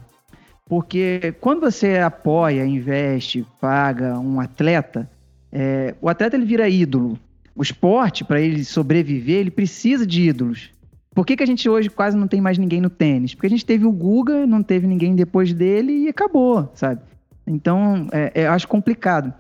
[0.67, 5.11] Porque quando você apoia, investe, paga um atleta,
[5.51, 7.19] é, o atleta ele vira ídolo.
[7.55, 10.71] O esporte, para ele sobreviver, ele precisa de ídolos.
[11.15, 13.35] Por que, que a gente hoje quase não tem mais ninguém no tênis?
[13.35, 17.03] Porque a gente teve o Guga, não teve ninguém depois dele e acabou, sabe?
[17.47, 19.33] Então, é, é, eu acho complicado.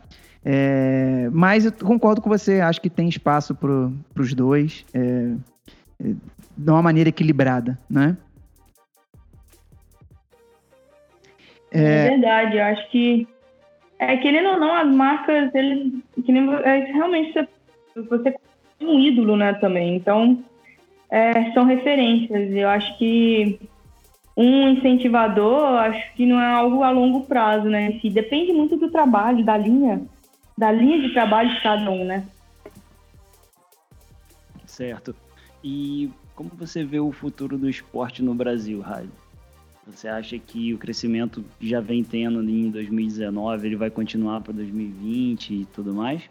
[0.44, 6.14] É, mas eu concordo com você, acho que tem espaço para os dois é, é,
[6.56, 8.16] de uma maneira equilibrada, né?
[11.70, 13.26] É, verdade, eu acho que
[14.02, 15.92] é, querendo ou não, as marcas, eles,
[16.26, 17.48] que nem, é, realmente você,
[17.94, 19.96] você é um ídolo, né, também.
[19.96, 20.42] Então,
[21.10, 22.50] é, são referências.
[22.50, 23.60] Eu acho que
[24.36, 27.98] um incentivador, acho que não é algo a longo prazo, né?
[28.00, 30.02] Se depende muito do trabalho, da linha,
[30.56, 32.26] da linha de trabalho de cada um, né?
[34.66, 35.14] Certo.
[35.62, 39.10] E como você vê o futuro do esporte no Brasil, Raio?
[39.86, 45.50] Você acha que o crescimento já vem tendo em 2019 ele vai continuar para 2020
[45.50, 46.22] e tudo mais?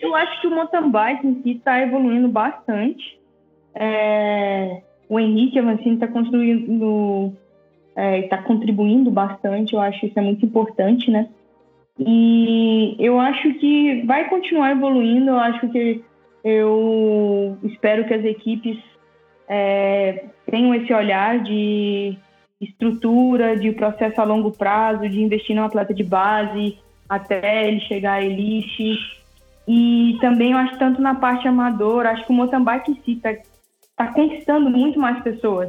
[0.00, 3.18] Eu acho que o mountain bike em si está evoluindo bastante.
[3.74, 7.32] É, o Henrique Avancini está construindo,
[7.96, 9.74] está é, contribuindo bastante.
[9.74, 11.28] Eu acho isso é muito importante, né?
[11.98, 15.30] E eu acho que vai continuar evoluindo.
[15.30, 16.04] Eu acho que
[16.44, 18.78] eu espero que as equipes
[19.48, 22.16] é, tenham esse olhar de
[22.60, 26.78] estrutura, de processo a longo prazo, de investir no atleta de base
[27.08, 29.17] até ele chegar à elite.
[29.68, 33.34] E também eu acho tanto na parte amadora, acho que o bike em si está
[33.94, 35.68] tá conquistando muito mais pessoas,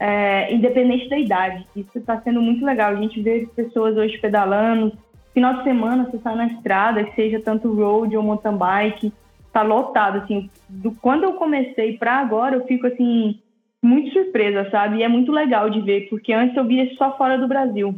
[0.00, 1.66] é, independente da idade.
[1.76, 2.92] Isso está sendo muito legal.
[2.92, 4.96] A gente vê pessoas hoje pedalando.
[5.34, 9.12] Final de semana você sai na estrada, seja tanto road ou mountain bike,
[9.52, 10.48] tá lotado, assim.
[10.66, 13.38] Do, quando eu comecei para agora, eu fico, assim,
[13.82, 14.98] muito surpresa, sabe?
[14.98, 17.94] E é muito legal de ver, porque antes eu via só fora do Brasil.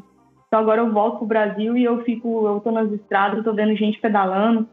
[0.48, 3.76] Então agora eu volto pro Brasil e eu fico, eu tô nas estradas, tô vendo
[3.76, 4.66] gente pedalando.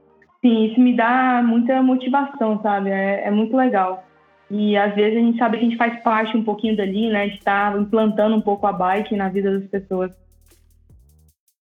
[0.43, 2.89] Sim, isso me dá muita motivação, sabe?
[2.89, 4.03] É, é muito legal.
[4.51, 7.29] E às vezes a gente sabe que a gente faz parte um pouquinho dali, né?
[7.29, 10.11] De estar tá implantando um pouco a bike na vida das pessoas.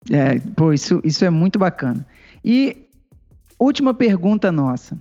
[0.09, 2.07] É, pô, isso, isso é muito bacana.
[2.45, 2.89] E
[3.59, 4.97] última pergunta nossa.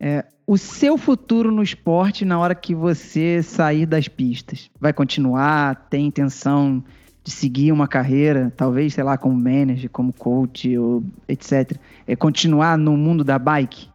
[0.00, 4.68] É, o seu futuro no esporte na hora que você sair das pistas?
[4.80, 5.86] Vai continuar?
[5.88, 6.82] Tem intenção
[7.26, 11.76] de seguir uma carreira, talvez, sei lá, como manager, como coach, ou etc.
[12.06, 13.88] É continuar no mundo da bike?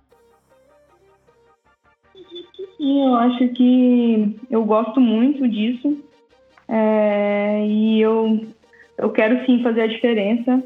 [2.75, 5.97] Sim, eu acho que eu gosto muito disso.
[6.67, 8.45] É, e eu,
[8.97, 10.61] eu quero sim fazer a diferença.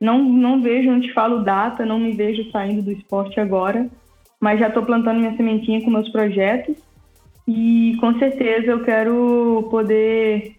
[0.00, 3.88] Não, não vejo, não te falo data, não me vejo saindo do esporte agora,
[4.40, 6.76] mas já estou plantando minha sementinha com meus projetos
[7.46, 10.57] e com certeza eu quero poder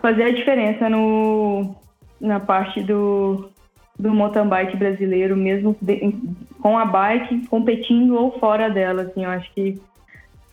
[0.00, 1.74] fazer a diferença no,
[2.20, 3.50] na parte do,
[3.98, 6.14] do mountain bike brasileiro, mesmo de,
[6.60, 9.02] com a bike, competindo ou fora dela.
[9.02, 9.80] Assim, eu acho que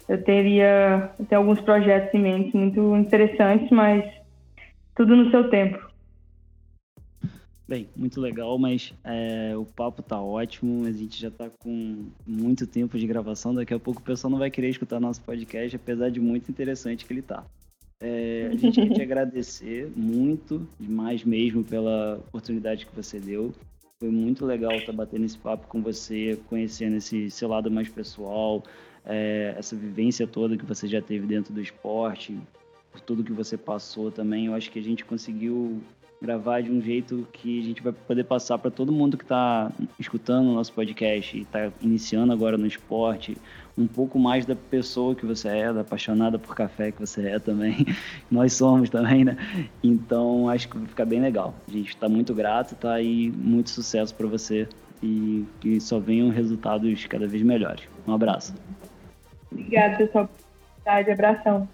[0.08, 4.04] eu teria até alguns projetos em mente muito interessantes, mas
[4.96, 5.94] tudo no seu tempo.
[7.68, 10.86] Bem, muito legal, mas é, o papo tá ótimo.
[10.86, 13.56] A gente já tá com muito tempo de gravação.
[13.56, 17.06] Daqui a pouco o pessoal não vai querer escutar nosso podcast, apesar de muito interessante
[17.06, 17.44] que ele tá.
[18.06, 23.54] É, a gente quer te agradecer muito, demais mesmo, pela oportunidade que você deu.
[23.98, 27.88] Foi muito legal estar tá batendo esse papo com você, conhecendo esse seu lado mais
[27.88, 28.62] pessoal,
[29.06, 32.38] é, essa vivência toda que você já teve dentro do esporte,
[32.92, 34.48] por tudo que você passou também.
[34.48, 35.82] Eu acho que a gente conseguiu
[36.22, 39.72] gravar de um jeito que a gente vai poder passar para todo mundo que está
[39.98, 43.38] escutando o nosso podcast e está iniciando agora no esporte,
[43.78, 47.40] um pouco mais da pessoa que você é, da apaixonada por café que você é
[47.40, 47.86] também.
[48.30, 49.38] Nós somos também, né?
[49.84, 51.56] Então acho que vai ficar bem legal.
[51.68, 53.02] A gente está muito grato, tá?
[53.02, 54.68] E muito sucesso para você
[55.02, 57.84] e que só venham resultados cada vez melhores.
[58.08, 58.54] Um abraço.
[59.52, 60.30] Obrigada, pessoal.
[60.86, 61.68] Abração.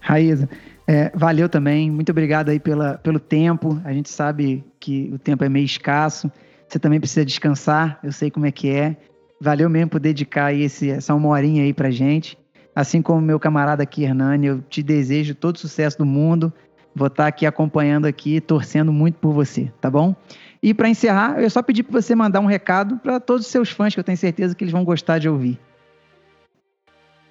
[0.00, 0.48] Raíza,
[0.86, 1.90] é, valeu também.
[1.90, 3.80] Muito obrigado aí pela, pelo tempo.
[3.84, 6.30] A gente sabe que o tempo é meio escasso.
[6.68, 7.98] Você também precisa descansar.
[8.02, 8.96] Eu sei como é que é.
[9.40, 12.36] Valeu mesmo por dedicar esse, essa uma horinha aí pra gente.
[12.74, 16.52] Assim como meu camarada aqui, Hernani, eu te desejo todo sucesso do mundo.
[16.94, 20.14] Vou estar aqui acompanhando aqui, torcendo muito por você, tá bom?
[20.62, 23.70] E para encerrar, eu só pedir para você mandar um recado para todos os seus
[23.70, 25.58] fãs, que eu tenho certeza que eles vão gostar de ouvir.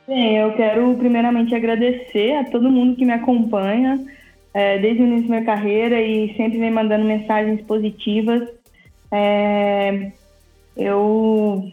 [0.08, 4.00] Bem, eu quero primeiramente agradecer a todo mundo que me acompanha
[4.54, 8.50] é, desde o início da minha carreira e sempre vem mandando mensagens positivas.
[9.12, 10.12] É,
[10.78, 11.70] eu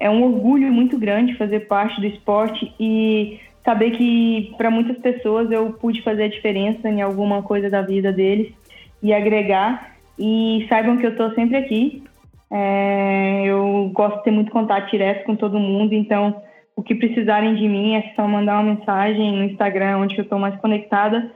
[0.00, 5.50] é um orgulho muito grande fazer parte do esporte e saber que para muitas pessoas
[5.50, 8.50] eu pude fazer a diferença em alguma coisa da vida deles
[9.02, 9.94] e agregar.
[10.18, 12.02] E saibam que eu estou sempre aqui.
[12.50, 16.42] É, eu gosto de ter muito contato direto com todo mundo, então
[16.74, 20.38] o que precisarem de mim é só mandar uma mensagem no Instagram, onde eu estou
[20.38, 21.30] mais conectada.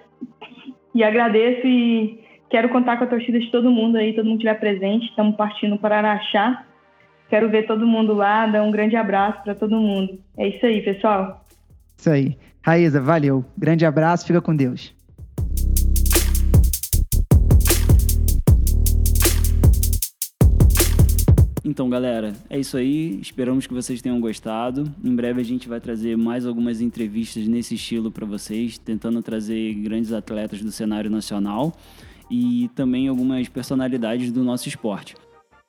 [0.95, 4.59] E agradeço e quero contar com a torcida de todo mundo aí, todo mundo estiver
[4.59, 5.07] presente.
[5.07, 6.65] Estamos partindo para Araxá.
[7.35, 10.21] Quero ver todo mundo lá, dar um grande abraço para todo mundo.
[10.39, 11.45] É isso aí, pessoal.
[11.99, 12.39] Isso aí.
[12.63, 13.45] Raíza, valeu.
[13.59, 14.95] Grande abraço, fica com Deus.
[21.65, 23.19] Então, galera, é isso aí.
[23.21, 24.85] Esperamos que vocês tenham gostado.
[25.03, 29.75] Em breve a gente vai trazer mais algumas entrevistas nesse estilo para vocês, tentando trazer
[29.75, 31.73] grandes atletas do cenário nacional
[32.31, 35.17] e também algumas personalidades do nosso esporte.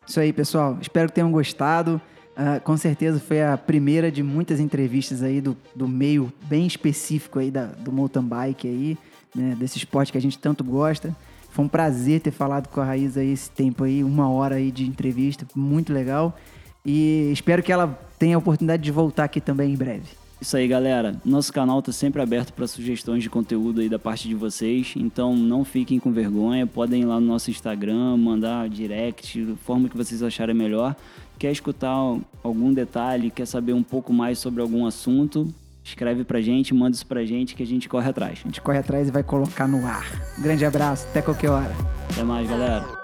[0.08, 0.78] Isso aí, pessoal.
[0.82, 2.02] Espero que tenham gostado.
[2.36, 7.40] Uh, com certeza foi a primeira de muitas entrevistas aí do, do meio bem específico
[7.40, 8.98] aí da, do mountain bike aí,
[9.34, 11.16] né, desse esporte que a gente tanto gosta.
[11.52, 14.70] Foi um prazer ter falado com a Raíza aí esse tempo aí, uma hora aí
[14.70, 16.38] de entrevista, muito legal.
[16.86, 20.25] E espero que ela tenha a oportunidade de voltar aqui também em breve.
[20.46, 21.16] Isso aí, galera.
[21.26, 24.94] Nosso canal está sempre aberto para sugestões de conteúdo aí da parte de vocês.
[24.96, 26.68] Então não fiquem com vergonha.
[26.68, 30.96] Podem ir lá no nosso Instagram, mandar direct, forma que vocês acharem melhor.
[31.40, 31.96] Quer escutar
[32.44, 35.52] algum detalhe, quer saber um pouco mais sobre algum assunto?
[35.84, 38.42] Escreve pra gente, manda isso pra gente que a gente corre atrás.
[38.44, 40.06] A gente corre atrás e vai colocar no ar.
[40.38, 41.74] Um grande abraço, até qualquer hora.
[42.12, 42.95] Até mais, galera.